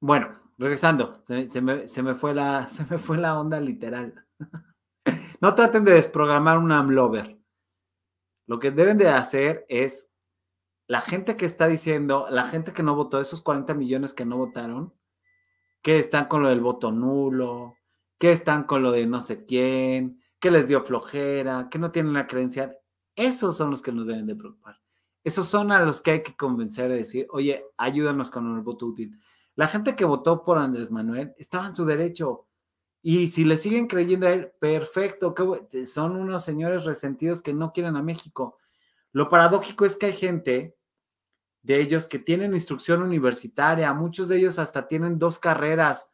[0.00, 4.24] bueno, regresando, se, me, se, me, fue la, se me fue la onda literal.
[5.40, 7.38] no traten de desprogramar un AMLover.
[8.46, 10.08] Lo que deben de hacer es
[10.86, 14.36] la gente que está diciendo, la gente que no votó, esos 40 millones que no
[14.36, 14.92] votaron,
[15.82, 17.76] que están con lo del voto nulo,
[18.18, 22.12] que están con lo de no sé quién, que les dio flojera, que no tienen
[22.12, 22.76] la credencial,
[23.16, 24.80] esos son los que nos deben de preocupar.
[25.22, 28.86] Esos son a los que hay que convencer de decir, oye, ayúdanos con el voto
[28.86, 29.18] útil.
[29.56, 32.46] La gente que votó por Andrés Manuel estaba en su derecho.
[33.00, 35.34] Y si le siguen creyendo a él, perfecto,
[35.86, 38.58] son unos señores resentidos que no quieren a México.
[39.14, 40.76] Lo paradójico es que hay gente
[41.62, 46.10] de ellos que tienen instrucción universitaria, muchos de ellos hasta tienen dos carreras,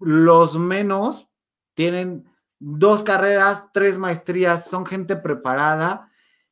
[0.00, 1.28] los menos
[1.74, 6.10] tienen dos carreras, tres maestrías, son gente preparada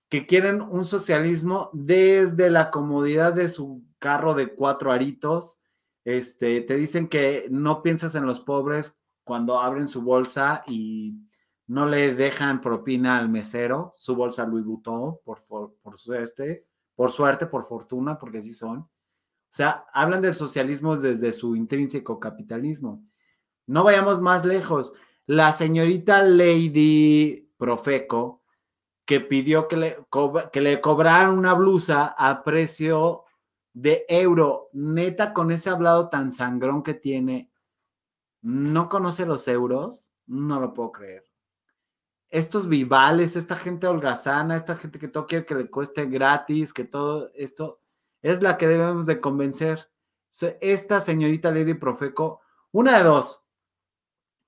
[0.08, 5.58] que quieren un socialismo desde la comodidad de su carro de cuatro aritos.
[6.04, 11.16] Este, te dicen que no piensas en los pobres cuando abren su bolsa y
[11.66, 15.40] no le dejan propina al mesero, su bolsa Louis Vuitton, por,
[15.82, 18.78] por, suerte, por suerte, por fortuna, porque así son.
[18.80, 23.04] O sea, hablan del socialismo desde su intrínseco capitalismo.
[23.66, 24.92] No vayamos más lejos.
[25.26, 28.42] La señorita Lady Profeco,
[29.06, 29.98] que pidió que le,
[30.52, 33.24] que le cobraran una blusa a precio
[33.72, 34.68] de euro.
[34.72, 37.50] Neta, con ese hablado tan sangrón que tiene,
[38.42, 40.12] ¿no conoce los euros?
[40.26, 41.33] No lo puedo creer.
[42.34, 46.82] Estos vivales, esta gente holgazana, esta gente que todo quiere que le cueste gratis, que
[46.82, 47.80] todo esto
[48.22, 49.88] es la que debemos de convencer.
[50.60, 52.40] Esta señorita Lady Profeco,
[52.72, 53.44] una de dos,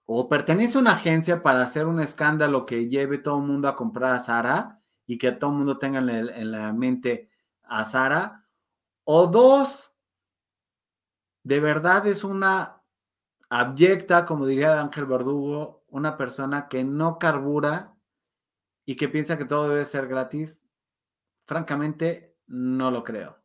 [0.04, 3.76] o pertenece a una agencia para hacer un escándalo que lleve todo el mundo a
[3.76, 7.30] comprar a Sara y que todo el mundo tenga en, la mente
[7.62, 8.48] a Sara,
[9.04, 9.94] o dos,
[11.44, 12.82] de verdad es una
[13.48, 17.96] abyecta, como diría Ángel Verdugo, una persona que no carbura
[18.84, 20.62] y que piensa que todo debe ser gratis,
[21.46, 23.38] francamente no lo creo.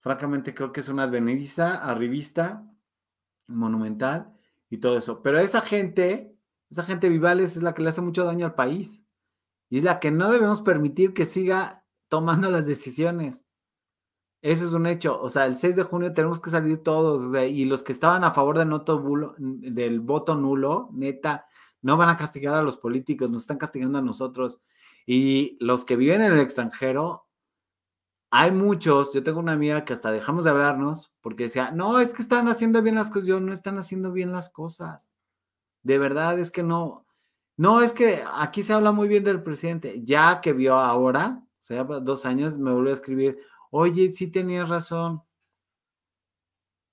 [0.00, 2.64] Francamente creo que es una advenediza, arribista,
[3.48, 4.32] monumental
[4.70, 5.22] y todo eso.
[5.22, 6.38] Pero esa gente,
[6.70, 9.02] esa gente Vivales es la que le hace mucho daño al país
[9.68, 13.48] y es la que no debemos permitir que siga tomando las decisiones.
[14.40, 15.20] Eso es un hecho.
[15.20, 17.22] O sea, el 6 de junio tenemos que salir todos.
[17.22, 18.70] O sea, y los que estaban a favor del,
[19.74, 21.46] del voto nulo, neta,
[21.86, 24.60] no van a castigar a los políticos, nos están castigando a nosotros.
[25.06, 27.28] Y los que viven en el extranjero,
[28.28, 32.12] hay muchos, yo tengo una amiga que hasta dejamos de hablarnos porque decía, no, es
[32.12, 35.12] que están haciendo bien las cosas, yo no están haciendo bien las cosas.
[35.84, 37.06] De verdad es que no.
[37.56, 40.02] No, es que aquí se habla muy bien del presidente.
[40.02, 43.38] Ya que vio ahora, o sea, dos años, me volvió a escribir,
[43.70, 45.22] oye, sí tenías razón.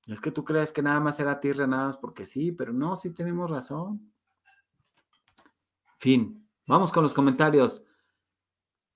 [0.06, 2.96] Es que tú crees que nada más era tierra, nada más porque sí, pero no,
[2.96, 4.13] sí tenemos razón.
[6.04, 6.46] Fin.
[6.68, 7.86] Vamos con los comentarios.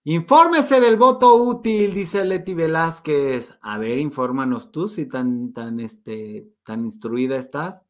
[0.04, 3.58] Infórmese del voto útil, dice Leti Velázquez.
[3.62, 7.88] A ver, infórmanos tú si tan, tan, este, tan instruida estás.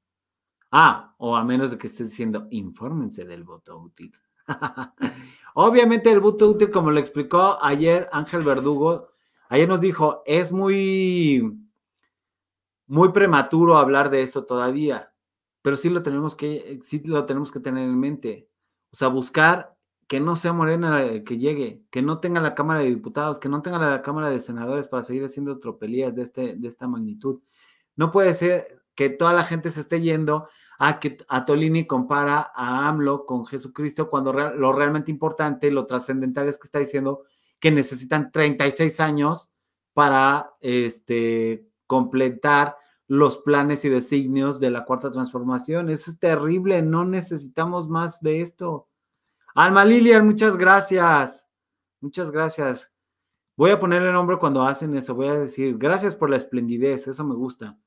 [0.70, 4.13] Ah, o a menos de que estés diciendo, infórmense del voto útil.
[5.55, 9.07] Obviamente el voto útil, como lo explicó ayer Ángel Verdugo,
[9.49, 11.59] ayer nos dijo, es muy,
[12.86, 15.11] muy prematuro hablar de eso todavía,
[15.63, 18.47] pero sí lo tenemos que, sí lo tenemos que tener en mente.
[18.92, 19.76] O sea, buscar
[20.08, 23.62] que no sea Morena que llegue, que no tenga la Cámara de Diputados, que no
[23.62, 27.42] tenga la Cámara de Senadores para seguir haciendo tropelías de, este, de esta magnitud.
[27.96, 30.48] No puede ser que toda la gente se esté yendo
[30.80, 36.48] a que a Tolini compara a AMLO con Jesucristo cuando lo realmente importante, lo trascendental
[36.48, 37.24] es que está diciendo
[37.60, 39.50] que necesitan 36 años
[39.94, 42.78] para este, completar
[43.08, 45.89] los planes y designios de la cuarta transformación.
[45.89, 48.89] Eso es terrible, no necesitamos más de esto.
[49.55, 51.47] Alma Lilian, muchas gracias.
[51.99, 52.91] Muchas gracias.
[53.55, 55.16] Voy a ponerle nombre cuando hacen eso.
[55.16, 57.08] Voy a decir, gracias por la esplendidez.
[57.08, 57.78] Eso me gusta.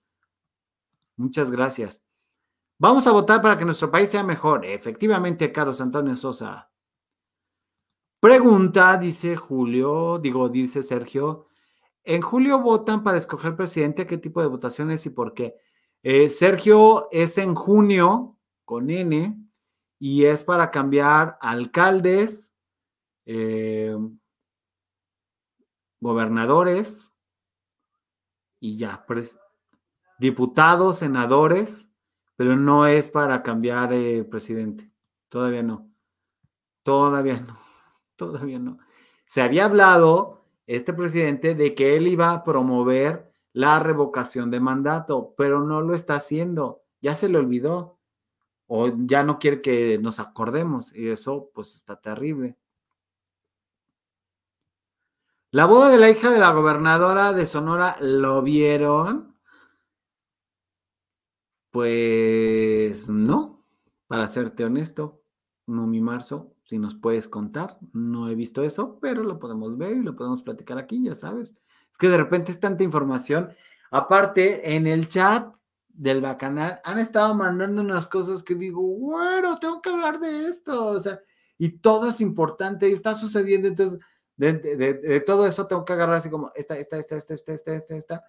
[1.17, 2.03] Muchas gracias.
[2.79, 4.65] Vamos a votar para que nuestro país sea mejor.
[4.65, 6.71] Efectivamente, Carlos Antonio Sosa.
[8.19, 11.50] Pregunta, dice Julio, digo, dice Sergio.
[12.05, 14.07] En julio votan para escoger presidente.
[14.07, 15.57] ¿Qué tipo de votaciones y por qué?
[16.03, 19.37] Eh, Sergio, es en junio con N
[19.99, 22.55] y es para cambiar alcaldes,
[23.27, 23.95] eh,
[26.01, 27.13] gobernadores
[28.61, 29.05] y ya,
[30.19, 31.91] diputados, senadores,
[32.37, 34.91] pero no es para cambiar eh, presidente.
[35.29, 35.91] Todavía no.
[36.83, 37.59] Todavía no.
[38.17, 38.79] Todavía no.
[39.27, 40.40] Se había hablado
[40.77, 45.95] este presidente de que él iba a promover la revocación de mandato, pero no lo
[45.95, 46.85] está haciendo.
[47.01, 47.99] Ya se le olvidó
[48.69, 52.57] o ya no quiere que nos acordemos y eso pues está terrible.
[55.51, 59.37] La boda de la hija de la gobernadora de Sonora, ¿lo vieron?
[61.73, 63.65] Pues no,
[64.07, 65.21] para serte honesto,
[65.67, 69.97] no mi marzo, si nos puedes contar, no he visto eso, pero lo podemos ver
[69.97, 71.57] y lo podemos platicar aquí, ya sabes.
[71.91, 73.51] Es que de repente es tanta información.
[73.91, 75.53] Aparte, en el chat
[75.89, 80.87] del bacanal han estado mandando unas cosas que digo, bueno, tengo que hablar de esto,
[80.87, 81.19] o sea,
[81.59, 83.99] y todo es importante y está sucediendo, entonces,
[84.37, 87.53] de, de- de- todo eso tengo que agarrar así como, esta, esta, esta, esta, esta,
[87.53, 88.25] esta, esta, esta.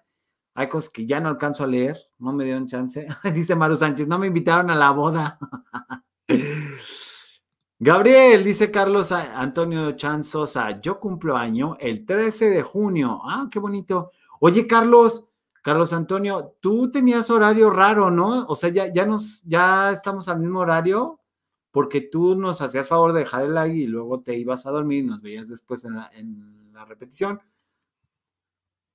[0.54, 3.06] Hay cosas que ya no alcanzo a leer, no me dieron chance.
[3.32, 5.38] Dice Maru Sánchez, no me invitaron a la boda.
[7.84, 13.20] Gabriel, dice Carlos Antonio Chan Sosa, yo cumplo año el 13 de junio.
[13.24, 14.12] Ah, qué bonito.
[14.38, 15.26] Oye, Carlos,
[15.62, 18.46] Carlos Antonio, tú tenías horario raro, ¿no?
[18.46, 21.18] O sea, ya, ya nos, ya estamos al mismo horario,
[21.72, 25.02] porque tú nos hacías favor de dejar el like y luego te ibas a dormir
[25.02, 27.40] y nos veías después en la, en la repetición.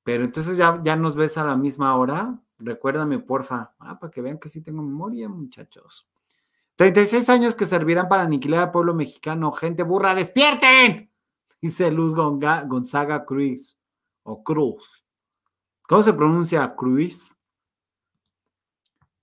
[0.04, 2.40] Pero entonces ya, ya nos ves a la misma hora.
[2.58, 3.76] Recuérdame, porfa.
[3.80, 6.08] Ah, para que vean que sí tengo memoria, muchachos.
[6.78, 9.52] 36 años que servirán para aniquilar al pueblo mexicano.
[9.52, 11.12] Gente burra, despierten.
[11.60, 13.80] Dice Luz Gonzaga Cruz
[14.22, 15.04] o Cruz.
[15.88, 17.36] ¿Cómo se pronuncia Cruz?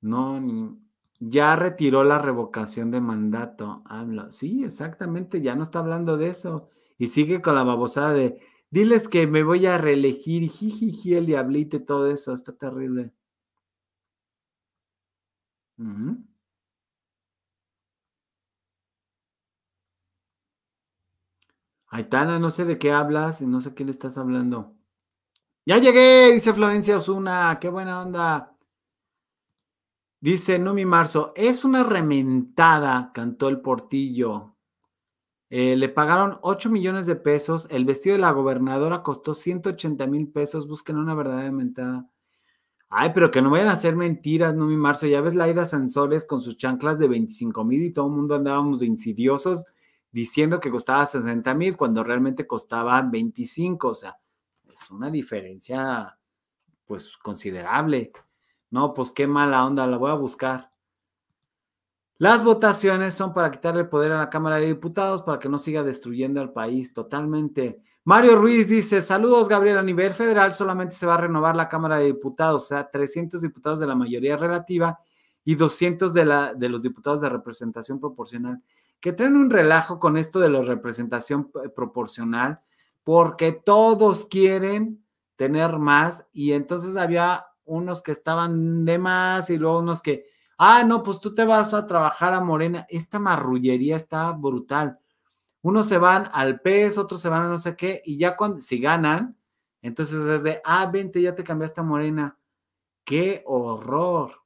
[0.01, 0.77] No, ni.
[1.21, 3.83] Ya retiró la revocación de mandato.
[3.87, 4.33] Habla.
[4.33, 5.41] Sí, exactamente.
[5.41, 6.71] Ya no está hablando de eso.
[6.99, 10.51] Y sigue con la babosada de diles que me voy a reelegir.
[10.51, 12.35] Jijiji, el diablito y todo eso.
[12.35, 13.13] Está terrible.
[21.95, 24.75] Aitana, no sé de qué hablas y no sé qué le estás hablando.
[25.65, 28.57] Ya llegué, dice Florencia Osuna, qué buena onda.
[30.21, 34.57] Dice Numi Marzo, es una rementada, cantó el portillo.
[35.51, 40.33] Eh, le pagaron 8 millones de pesos, el vestido de la gobernadora costó 180 mil
[40.33, 42.11] pesos, busquen una verdadera mentada.
[42.89, 45.07] Ay, pero que no vayan a hacer mentiras, Numi Marzo.
[45.07, 48.81] Ya ves Laida Sansores con sus chanclas de 25 mil y todo el mundo andábamos
[48.81, 49.65] de insidiosos
[50.15, 53.89] diciendo que costaba 60 mil cuando realmente costaba 25.
[53.89, 54.17] O sea,
[54.73, 56.17] es una diferencia
[56.87, 58.12] pues considerable.
[58.71, 60.71] No, pues qué mala onda, la voy a buscar.
[62.19, 65.59] Las votaciones son para quitarle el poder a la Cámara de Diputados para que no
[65.59, 67.83] siga destruyendo al país totalmente.
[68.05, 71.99] Mario Ruiz dice, saludos Gabriel, a nivel federal solamente se va a renovar la Cámara
[71.99, 75.01] de Diputados, o sea, 300 diputados de la mayoría relativa
[75.45, 78.62] y 200 de, la, de los diputados de representación proporcional,
[79.05, 82.63] que traen un relajo con esto de la representación eh, proporcional,
[83.03, 85.05] porque todos quieren
[85.37, 90.25] tener más y entonces había unos que estaban de más y luego unos que,
[90.57, 92.87] ah, no, pues tú te vas a trabajar a Morena.
[92.89, 94.99] Esta marrullería está brutal.
[95.61, 98.63] Unos se van al PES, otros se van a no sé qué, y ya cuando,
[98.63, 99.37] si ganan,
[99.83, 102.39] entonces es de, ah, vente, ya te cambiaste a Morena.
[103.05, 104.44] ¡Qué horror!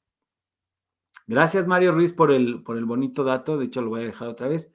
[1.29, 3.59] Gracias, Mario Ruiz, por el, por el bonito dato.
[3.59, 4.73] De hecho, lo voy a dejar otra vez.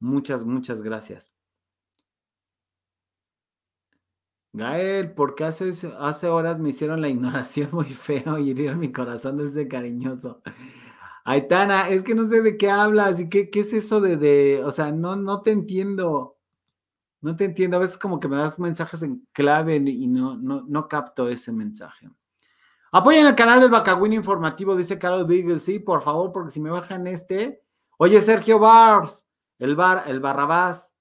[0.00, 1.32] Muchas, muchas gracias.
[4.54, 9.36] Gael, porque hace, hace horas me hicieron la ignoración muy feo y hirieron mi corazón
[9.36, 10.42] dulce cariñoso.
[11.24, 14.62] Aitana, es que no sé de qué hablas y qué, qué es eso de, de,
[14.64, 16.38] o sea, no, no te entiendo.
[17.20, 17.76] No te entiendo.
[17.76, 21.52] A veces como que me das mensajes en clave y no, no, no capto ese
[21.52, 22.08] mensaje.
[22.94, 25.58] Apoyen el canal del Bacagüín Informativo, dice Carol Beagle.
[25.58, 27.62] Sí, por favor, porque si me bajan este.
[27.96, 29.26] Oye, Sergio Bars,
[29.58, 30.92] el bar, el Barrabás.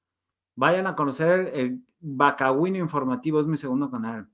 [0.56, 4.28] Vayan a conocer el, Bacagüín Informativo, es mi segundo canal.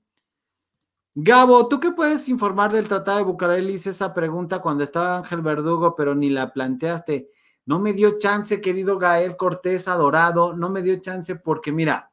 [1.14, 3.74] Gabo, ¿tú qué puedes informar del Tratado de Bucareli?
[3.74, 7.28] Hice esa pregunta cuando estaba Ángel Verdugo, pero ni la planteaste.
[7.66, 12.10] No me dio chance, querido Gael Cortés adorado, no me dio chance porque mira,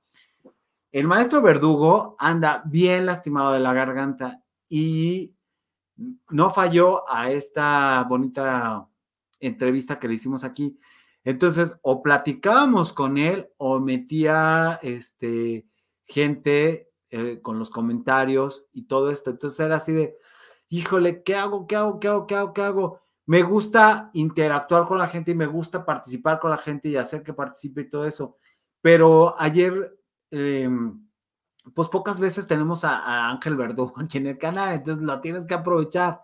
[0.92, 5.35] el maestro Verdugo anda bien lastimado de la garganta y
[6.30, 8.88] no falló a esta bonita
[9.40, 10.78] entrevista que le hicimos aquí.
[11.24, 15.66] Entonces, o platicábamos con él o metía este,
[16.06, 19.32] gente eh, con los comentarios y todo esto.
[19.32, 20.18] Entonces era así de,
[20.70, 21.68] híjole, ¿qué hago?
[21.68, 22.00] ¿Qué hago?
[22.00, 22.28] ¿Qué hago?
[22.28, 22.54] ¿Qué hago?
[22.54, 23.02] ¿Qué hago?
[23.26, 27.24] Me gusta interactuar con la gente y me gusta participar con la gente y hacer
[27.24, 28.38] que participe y todo eso.
[28.82, 29.98] Pero ayer,
[30.30, 31.05] em,
[31.74, 35.54] pues pocas veces tenemos a, Ángel Verdugo aquí en el canal, entonces lo tienes que
[35.54, 36.22] aprovechar.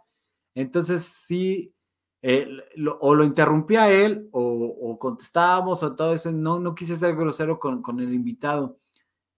[0.56, 1.74] Entonces, sí,
[2.22, 6.32] eh, lo- o lo interrumpía él o, contestábamos o todo eso.
[6.32, 8.80] No, no quise ser grosero con, con el invitado,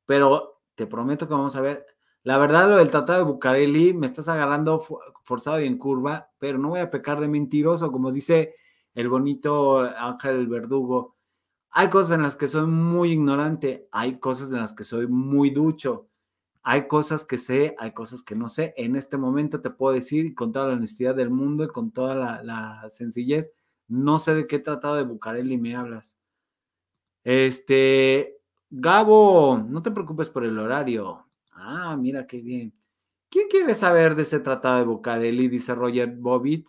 [0.05, 1.85] pero te prometo que vamos a ver.
[2.23, 4.79] La verdad, lo del tratado de Bucareli me estás agarrando
[5.23, 8.55] forzado y en curva, pero no voy a pecar de mentiroso, como dice
[8.95, 11.17] el bonito Ángel Verdugo.
[11.73, 15.49] Hay cosas en las que soy muy ignorante, hay cosas en las que soy muy
[15.49, 16.07] ducho.
[16.63, 18.73] Hay cosas que sé, hay cosas que no sé.
[18.77, 22.15] En este momento te puedo decir, con toda la honestidad del mundo y con toda
[22.15, 23.51] la, la sencillez,
[23.87, 26.15] no sé de qué tratado de Bucareli me hablas.
[27.23, 28.37] Este,
[28.69, 31.25] Gabo, no te preocupes por el horario.
[31.53, 32.73] Ah, mira qué bien.
[33.29, 35.47] ¿Quién quiere saber de ese tratado de Bucareli?
[35.47, 36.67] Dice Roger Bobbitt.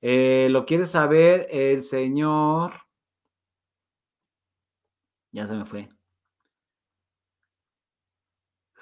[0.00, 2.85] Eh, ¿Lo quiere saber el señor?
[5.36, 5.90] Ya se me fue.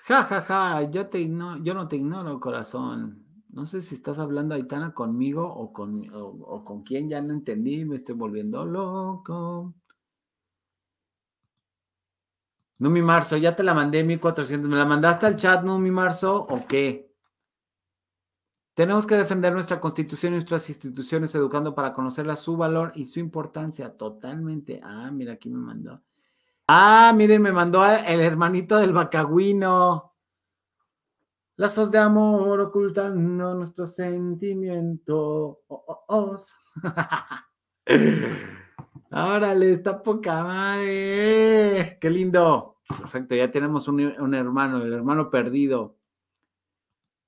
[0.06, 1.20] Ja, ja, ja, yo, te
[1.64, 3.26] yo no te ignoro, corazón.
[3.48, 7.84] No sé si estás hablando, Aitana, conmigo o con, o con quién, ya no entendí,
[7.84, 9.74] me estoy volviendo loco.
[12.78, 14.70] Numi Marzo, ya te la mandé 1400.
[14.70, 17.12] ¿Me la mandaste al chat, Numi Marzo, o qué?
[18.74, 23.18] Tenemos que defender nuestra constitución y nuestras instituciones educando para conocerla, su valor y su
[23.18, 23.96] importancia.
[23.96, 24.80] Totalmente.
[24.84, 26.00] Ah, mira, aquí me mandó.
[26.66, 30.14] Ah, miren, me mandó el hermanito del bacagüino.
[31.56, 35.60] Lazos de amor ocultando nuestro sentimiento.
[35.68, 36.54] Oh, oh, os.
[39.10, 41.98] Órale, está poca madre.
[42.00, 42.78] Qué lindo.
[42.88, 45.98] Perfecto, ya tenemos un hermano, el hermano perdido.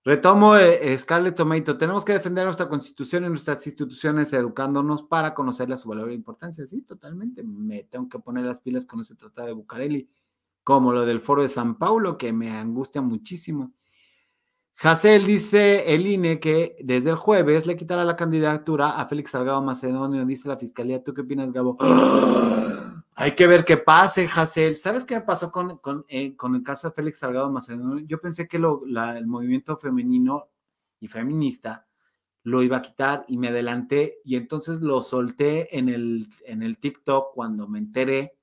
[0.07, 1.77] Retomo eh, Scarlett Tomato.
[1.77, 6.65] Tenemos que defender nuestra constitución y nuestras instituciones educándonos para conocerle su valor e importancia.
[6.65, 7.43] Sí, totalmente.
[7.43, 10.09] Me tengo que poner las pilas con ese tratado de Bucareli,
[10.63, 13.73] como lo del foro de San Paulo, que me angustia muchísimo.
[14.81, 19.61] Hassel dice el INE que desde el jueves le quitará la candidatura a Félix Salgado
[19.61, 21.03] Macedonio, dice la fiscalía.
[21.03, 21.77] ¿Tú qué opinas, Gabo?
[23.19, 24.77] Hay que ver qué pase, Hassel.
[24.77, 28.05] ¿Sabes qué me pasó con, con, eh, con el caso de Félix Salgado Macedonio?
[28.07, 30.51] Yo pensé que el movimiento femenino
[31.01, 31.87] y feminista
[32.43, 36.77] lo iba a quitar y me adelanté y entonces lo solté en el, en el
[36.77, 38.37] TikTok cuando me enteré.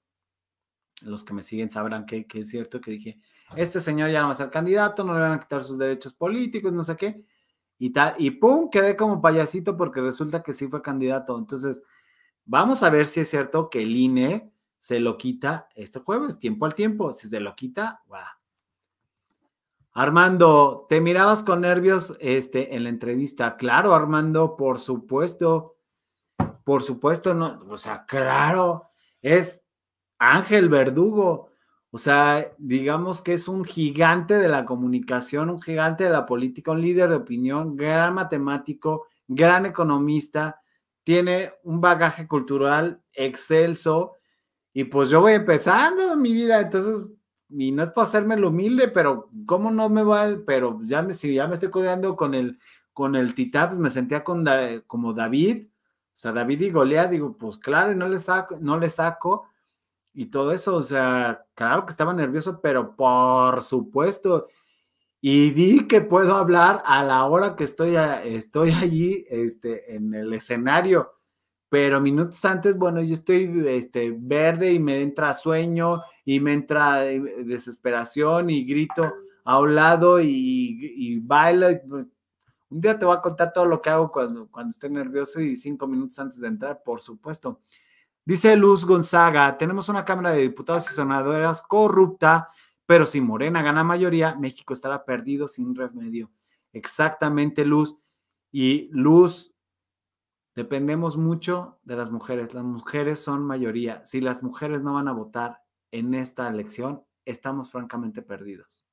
[1.03, 3.19] Los que me siguen sabrán que, que es cierto que dije,
[3.55, 6.15] este señor ya no va a ser candidato, no le van a quitar sus derechos
[6.15, 7.23] políticos, no sé qué,
[7.77, 11.37] y tal, y pum, quedé como payasito porque resulta que sí fue candidato.
[11.37, 11.81] Entonces,
[12.43, 14.52] vamos a ver si es cierto que el INE
[14.83, 17.13] se lo quita este jueves, tiempo al tiempo.
[17.13, 18.25] Si se lo quita, guau.
[19.93, 23.55] Armando, ¿te mirabas con nervios este, en la entrevista?
[23.55, 25.77] Claro, Armando, por supuesto.
[26.65, 28.89] Por supuesto, no, o sea, claro,
[29.21, 29.63] es
[30.17, 31.51] Ángel Verdugo.
[31.89, 36.71] O sea, digamos que es un gigante de la comunicación, un gigante de la política,
[36.71, 40.61] un líder de opinión, gran matemático, gran economista,
[41.05, 44.17] tiene un bagaje cultural excelso.
[44.73, 47.05] Y pues yo voy empezando mi vida, entonces,
[47.49, 50.27] y no es para hacerme lo humilde, pero ¿cómo no me va?
[50.45, 52.59] Pero ya me, si ya me estoy codeando con el,
[52.91, 54.45] con el titán, pues me sentía con
[54.87, 58.77] como David, o sea, David y Goliat, digo, pues claro, y no le saco, no
[58.77, 59.47] le saco,
[60.13, 64.47] y todo eso, o sea, claro que estaba nervioso, pero por supuesto,
[65.21, 67.95] y vi que puedo hablar a la hora que estoy,
[68.25, 71.13] estoy allí, este, en el escenario,
[71.73, 77.09] pero minutos antes, bueno, yo estoy este, verde y me entra sueño y me entra
[77.09, 79.11] eh, desesperación y grito
[79.43, 81.69] a un lado y, y bailo.
[81.89, 82.05] pues,
[82.69, 85.55] un día te voy a contar todo lo que hago cuando, cuando estoy nervioso y
[85.55, 87.61] cinco minutos antes de entrar, por supuesto.
[88.23, 92.49] Dice Luz Gonzaga, tenemos una Cámara de Diputados y Senadoras corrupta,
[92.85, 96.29] pero si Morena gana mayoría, México estará perdido sin remedio.
[96.71, 97.97] Exactamente, Luz.
[98.51, 99.52] Y Luz,
[100.55, 102.53] dependemos mucho de las mujeres.
[102.53, 104.05] Las mujeres son mayoría.
[104.05, 108.85] Si las mujeres no van a votar en esta elección, estamos francamente perdidos.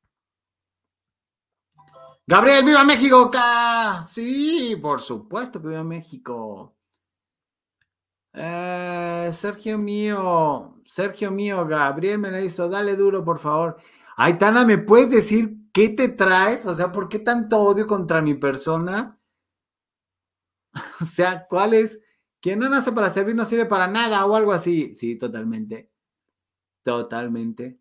[2.27, 4.05] Gabriel, viva México, ¡Ca!
[4.05, 6.77] Sí, por supuesto que viva México.
[8.33, 13.79] Eh, Sergio mío, Sergio mío, Gabriel me la hizo, dale duro, por favor.
[14.17, 16.67] Aitana, ¿me puedes decir qué te traes?
[16.67, 19.19] O sea, ¿por qué tanto odio contra mi persona?
[21.01, 22.01] O sea, ¿cuál es?
[22.41, 24.95] Quien no nace para servir no sirve para nada o algo así.
[24.95, 25.91] Sí, totalmente.
[26.83, 27.79] Totalmente.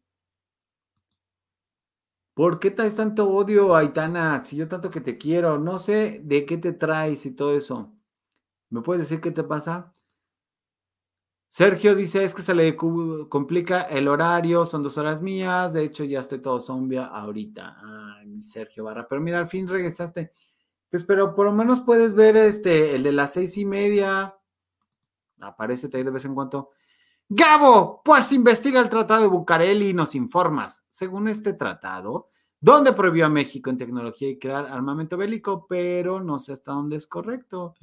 [2.34, 4.44] ¿Por qué traes tanto odio, Aitana?
[4.46, 7.94] Si yo tanto que te quiero, no sé de qué te traes y todo eso.
[8.70, 9.94] ¿Me puedes decir qué te pasa?
[11.52, 16.04] Sergio dice, es que se le complica el horario, son dos horas mías, de hecho
[16.04, 17.78] ya estoy todo zombia ahorita.
[18.20, 20.32] Ay, mi Sergio Barra, pero mira, al fin regresaste.
[20.90, 24.36] Pues, pero por lo menos puedes ver este, el de las seis y media.
[25.40, 26.72] Aparece ahí de vez en cuando.
[27.28, 30.84] Gabo, pues investiga el tratado de Bucareli y nos informas.
[30.90, 36.40] Según este tratado, donde prohibió a México en tecnología y crear armamento bélico, pero no
[36.40, 37.76] sé hasta dónde es correcto.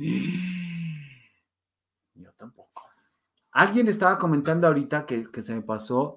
[2.14, 2.82] Yo tampoco.
[3.52, 6.16] Alguien estaba comentando ahorita que, que se me pasó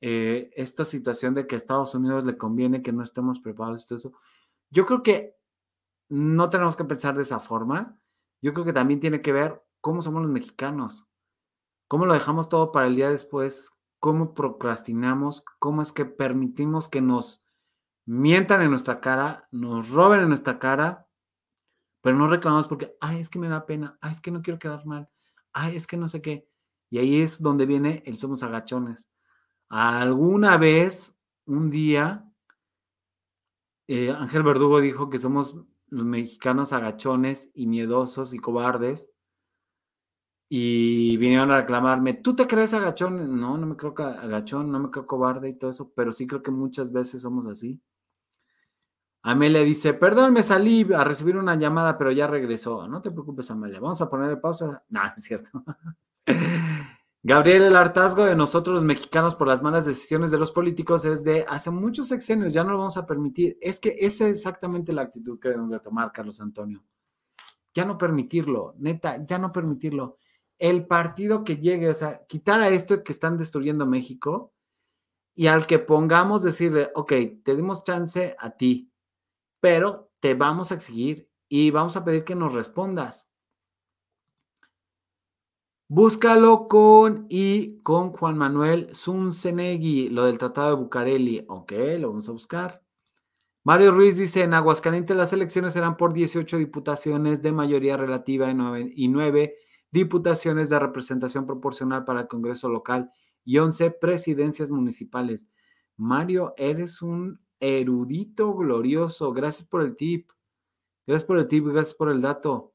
[0.00, 3.86] eh, esta situación de que a Estados Unidos le conviene que no estemos preparados y
[3.86, 4.12] todo eso.
[4.70, 5.37] Yo creo que
[6.08, 8.00] no tenemos que pensar de esa forma.
[8.40, 11.06] Yo creo que también tiene que ver cómo somos los mexicanos,
[11.86, 17.00] cómo lo dejamos todo para el día después, cómo procrastinamos, cómo es que permitimos que
[17.00, 17.42] nos
[18.06, 21.08] mientan en nuestra cara, nos roben en nuestra cara,
[22.00, 24.58] pero no reclamamos porque, ay, es que me da pena, ay, es que no quiero
[24.58, 25.10] quedar mal,
[25.52, 26.48] ay, es que no sé qué.
[26.90, 29.08] Y ahí es donde viene el somos agachones.
[29.68, 31.14] Alguna vez,
[31.44, 32.24] un día,
[33.88, 39.10] eh, Ángel Verdugo dijo que somos los mexicanos agachones y miedosos y cobardes.
[40.50, 43.38] Y vinieron a reclamarme, ¿tú te crees agachón?
[43.38, 46.42] No, no me creo agachón, no me creo cobarde y todo eso, pero sí creo
[46.42, 47.80] que muchas veces somos así.
[49.22, 52.86] Amelia dice, perdón, me salí a recibir una llamada, pero ya regresó.
[52.88, 53.80] No te preocupes, Amelia.
[53.80, 54.82] Vamos a ponerle pausa.
[54.88, 55.50] No, es cierto.
[57.24, 61.24] Gabriel, el hartazgo de nosotros los mexicanos por las malas decisiones de los políticos es
[61.24, 63.58] de hace muchos sexenios, ya no lo vamos a permitir.
[63.60, 66.84] Es que esa es exactamente la actitud que debemos de tomar, Carlos Antonio.
[67.74, 70.18] Ya no permitirlo, neta, ya no permitirlo.
[70.58, 74.54] El partido que llegue, o sea, quitar a esto que están destruyendo México
[75.34, 77.12] y al que pongamos decirle, ok,
[77.44, 78.92] te dimos chance a ti,
[79.60, 83.27] pero te vamos a exigir y vamos a pedir que nos respondas.
[85.90, 91.46] Búscalo con y con Juan Manuel Zunzenegui, lo del Tratado de Bucareli.
[91.48, 92.82] Ok, lo vamos a buscar.
[93.64, 98.54] Mario Ruiz dice, en Aguascalientes las elecciones serán por 18 diputaciones de mayoría relativa y
[98.54, 99.56] 9, y 9
[99.90, 103.10] diputaciones de representación proporcional para el Congreso local
[103.42, 105.46] y 11 presidencias municipales.
[105.96, 109.32] Mario, eres un erudito glorioso.
[109.32, 110.30] Gracias por el tip.
[111.06, 112.74] Gracias por el tip, gracias por el dato.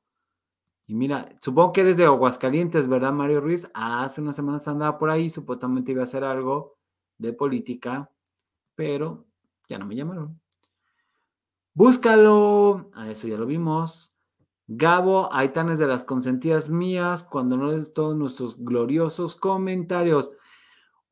[0.93, 3.67] Mira, supongo que eres de Aguascalientes, ¿verdad, Mario Ruiz?
[3.73, 6.77] hace unas semanas andaba por ahí, supuestamente iba a hacer algo
[7.17, 8.11] de política,
[8.75, 9.25] pero
[9.67, 10.39] ya no me llamaron.
[11.73, 14.13] Búscalo, a eso ya lo vimos.
[14.67, 20.29] Gabo, Aitanes de las consentidas mías, cuando no lees todos nuestros gloriosos comentarios.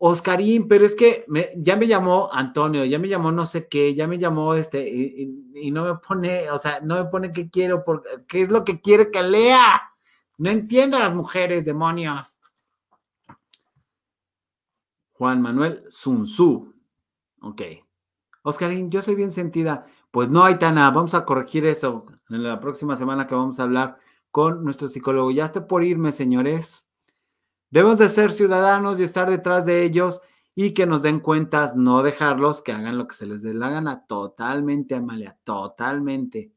[0.03, 3.93] Oscarín, pero es que me- ya me llamó Antonio, ya me llamó no sé qué,
[3.93, 7.83] ya me llamó este, y, no me pone, o sea, no me pone qué quiero,
[7.85, 9.79] porque, qué es lo que quiere que lea.
[10.39, 12.41] No entiendo a las mujeres, demonios.
[15.13, 16.73] Juan Manuel Sunzu.
[17.43, 17.61] Ok.
[18.41, 19.85] Oscarín, yo soy bien sentida.
[20.09, 23.99] Pues no, Aitana, vamos a corregir eso en la próxima semana que vamos a hablar
[24.31, 25.29] con nuestro psicólogo.
[25.29, 26.87] Ya estoy por irme, señores.
[27.71, 30.19] Debemos de ser ciudadanos y estar detrás de ellos
[30.53, 33.69] y que nos den cuentas, no dejarlos que hagan lo que se les dé la
[33.69, 34.05] gana.
[34.05, 36.53] Totalmente, Amalia, totalmente.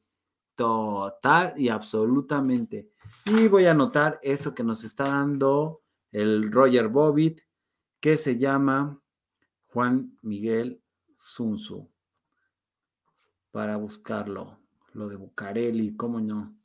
[0.56, 2.90] Total y absolutamente.
[3.26, 7.42] Y voy a anotar eso que nos está dando el Roger Bobbitt,
[8.00, 9.00] que se llama
[9.66, 10.82] Juan Miguel
[11.16, 11.88] Zunzu,
[13.52, 14.58] para buscarlo.
[14.92, 16.56] Lo de Bucareli, ¿cómo no?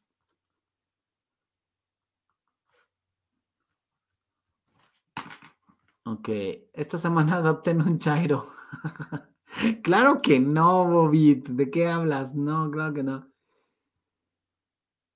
[6.11, 6.29] Ok,
[6.73, 8.47] esta semana adopten un chairo.
[9.83, 11.49] claro que no, Bobit.
[11.49, 12.33] ¿De qué hablas?
[12.33, 13.27] No, claro que no.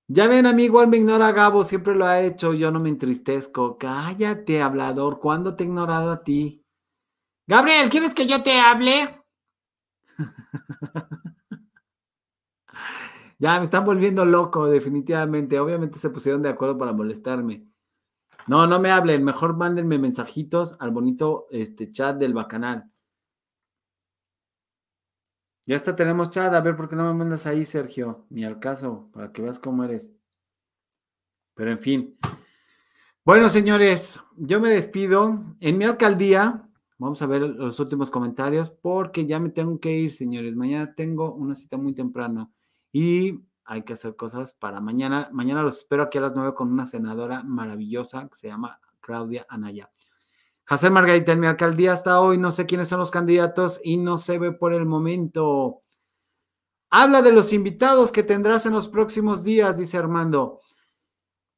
[0.07, 2.89] Ya ven, a mí igual me ignora Gabo, siempre lo ha hecho, yo no me
[2.89, 3.77] entristezco.
[3.79, 6.63] Cállate, hablador, ¿cuándo te he ignorado a ti?
[7.47, 9.23] Gabriel, ¿quieres que yo te hable?
[13.39, 15.59] ya, me están volviendo loco, definitivamente.
[15.59, 17.72] Obviamente se pusieron de acuerdo para molestarme.
[18.47, 22.89] No, no me hablen, mejor mándenme mensajitos al bonito este, chat del bacanal.
[25.65, 28.59] Ya hasta tenemos chat, a ver por qué no me mandas ahí, Sergio, ni al
[28.59, 30.13] caso, para que veas cómo eres.
[31.55, 32.17] Pero en fin.
[33.23, 35.55] Bueno, señores, yo me despido.
[35.61, 36.67] En mi alcaldía,
[36.97, 40.53] vamos a ver los últimos comentarios, porque ya me tengo que ir, señores.
[40.53, 42.51] Mañana tengo una cita muy temprano
[42.91, 45.29] y hay que hacer cosas para mañana.
[45.31, 49.45] Mañana los espero aquí a las nueve con una senadora maravillosa que se llama Claudia
[49.49, 49.89] Anaya.
[50.67, 54.17] José Margarita, en mi alcaldía hasta hoy no sé quiénes son los candidatos y no
[54.17, 55.81] se ve por el momento.
[56.89, 60.61] Habla de los invitados que tendrás en los próximos días, dice Armando.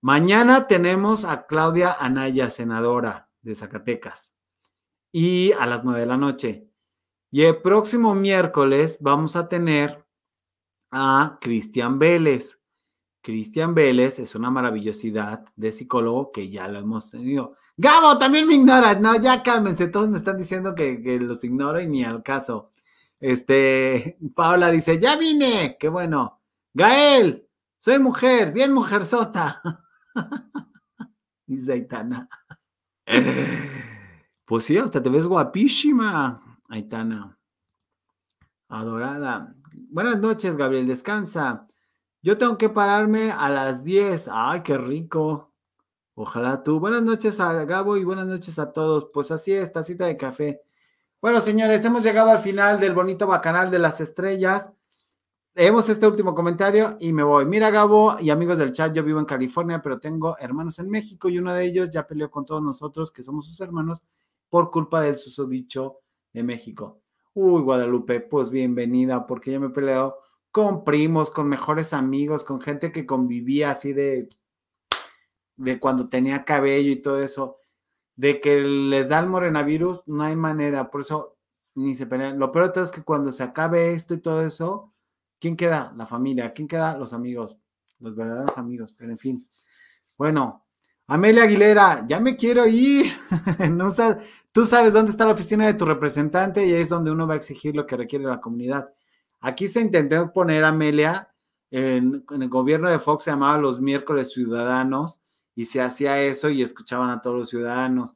[0.02, 4.34] Mañana tenemos a Claudia Anaya, senadora de Zacatecas,
[5.12, 6.70] y a las nueve de la noche.
[7.32, 10.05] Y el próximo miércoles vamos a tener
[10.98, 12.58] a Cristian Vélez.
[13.22, 17.58] Cristian Vélez es una maravillosidad de psicólogo que ya lo hemos tenido.
[17.76, 19.02] Gabo, también me ignoras.
[19.02, 22.72] No, ya cálmense, todos me están diciendo que, que los ignoro y ni al caso.
[23.20, 26.42] Este, Paola dice, ya vine, qué bueno.
[26.74, 27.46] Gael,
[27.78, 29.62] soy mujer, bien mujer sota.
[31.46, 32.30] dice Aitana.
[34.48, 37.36] Pues sí, hasta te ves guapísima, Aitana.
[38.70, 39.56] Adorada.
[39.96, 41.66] Buenas noches, Gabriel, descansa.
[42.22, 44.28] Yo tengo que pararme a las 10.
[44.30, 45.54] Ay, qué rico.
[46.16, 46.82] Ojalá tú.
[46.82, 49.08] Buenas noches a Gabo y buenas noches a todos.
[49.14, 50.62] Pues así es, tacita de café.
[51.22, 54.70] Bueno, señores, hemos llegado al final del bonito bacanal de las estrellas.
[55.54, 57.46] Leemos este último comentario y me voy.
[57.46, 61.30] Mira, Gabo y amigos del chat, yo vivo en California, pero tengo hermanos en México
[61.30, 64.04] y uno de ellos ya peleó con todos nosotros, que somos sus hermanos,
[64.50, 66.02] por culpa del susodicho
[66.34, 67.05] de México.
[67.38, 70.20] Uy, Guadalupe, pues bienvenida, porque yo me he peleado
[70.52, 74.30] con primos, con mejores amigos, con gente que convivía así de,
[75.58, 77.58] de cuando tenía cabello y todo eso.
[78.16, 81.38] De que les da el morenavirus, no hay manera, por eso
[81.76, 82.40] ni se pelean.
[82.40, 84.94] Lo peor de todo es que cuando se acabe esto y todo eso,
[85.38, 85.94] ¿quién queda?
[85.98, 86.54] La familia.
[86.54, 86.98] ¿Quién queda?
[86.98, 87.58] Los amigos,
[88.00, 89.50] los verdaderos amigos, pero en fin.
[90.18, 90.66] Bueno,
[91.08, 93.12] Amelia Aguilera, ya me quiero ir.
[93.72, 93.92] no
[94.56, 97.34] tú sabes dónde está la oficina de tu representante y ahí es donde uno va
[97.34, 98.90] a exigir lo que requiere la comunidad.
[99.42, 101.30] Aquí se intentó poner Amelia
[101.72, 105.20] en, el gobierno de Fox, se llamaba los miércoles ciudadanos
[105.56, 108.16] y se hacía eso y escuchaban a todos los ciudadanos.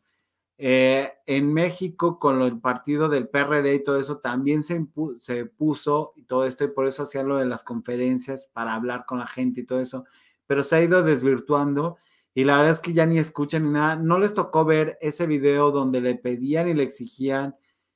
[0.58, 4.88] Eh, en México, con el partido del PRD y todo eso, también se,
[5.20, 9.04] se puso y todo esto, y por eso hacía lo de las conferencias para hablar
[9.06, 10.06] con la gente y todo eso,
[10.48, 11.98] pero se ha ido desvirtuando
[12.34, 13.96] y la verdad es que ya ni escuchan ni nada.
[13.96, 17.56] No les tocó ver ese video donde le pedían y le exigían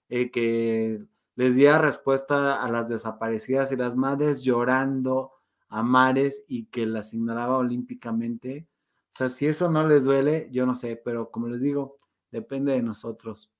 [0.09, 1.03] eh, que
[1.35, 5.31] les diera respuesta a las desaparecidas y las madres llorando
[5.69, 8.67] a mares y que las ignoraba olímpicamente.
[9.11, 11.99] O sea, si eso no les duele, yo no sé, pero como les digo,
[12.31, 13.51] depende de nosotros.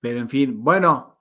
[0.00, 1.17] Pero en fin, bueno,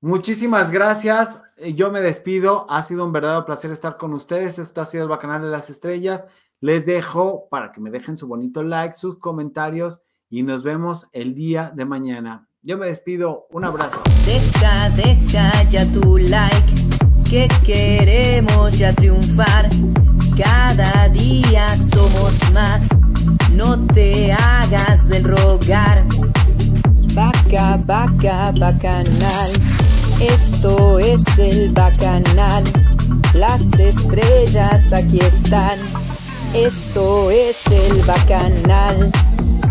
[0.00, 1.42] muchísimas gracias.
[1.74, 2.66] Yo me despido.
[2.70, 4.58] Ha sido un verdadero placer estar con ustedes.
[4.58, 6.24] Esto ha sido el Bacanal de las Estrellas.
[6.60, 11.34] Les dejo para que me dejen su bonito like, sus comentarios y nos vemos el
[11.34, 12.46] día de mañana.
[12.62, 13.46] Yo me despido.
[13.50, 14.02] Un abrazo.
[14.26, 16.74] Deja, deja ya tu like,
[17.28, 19.70] que queremos ya triunfar.
[20.36, 22.88] Cada día somos más,
[23.52, 26.06] no te hagas del rogar.
[27.14, 29.50] Vaca, vaca, bacanal,
[30.20, 32.64] esto es el bacanal.
[33.34, 35.78] Las estrellas aquí están,
[36.54, 39.10] esto es el bacanal.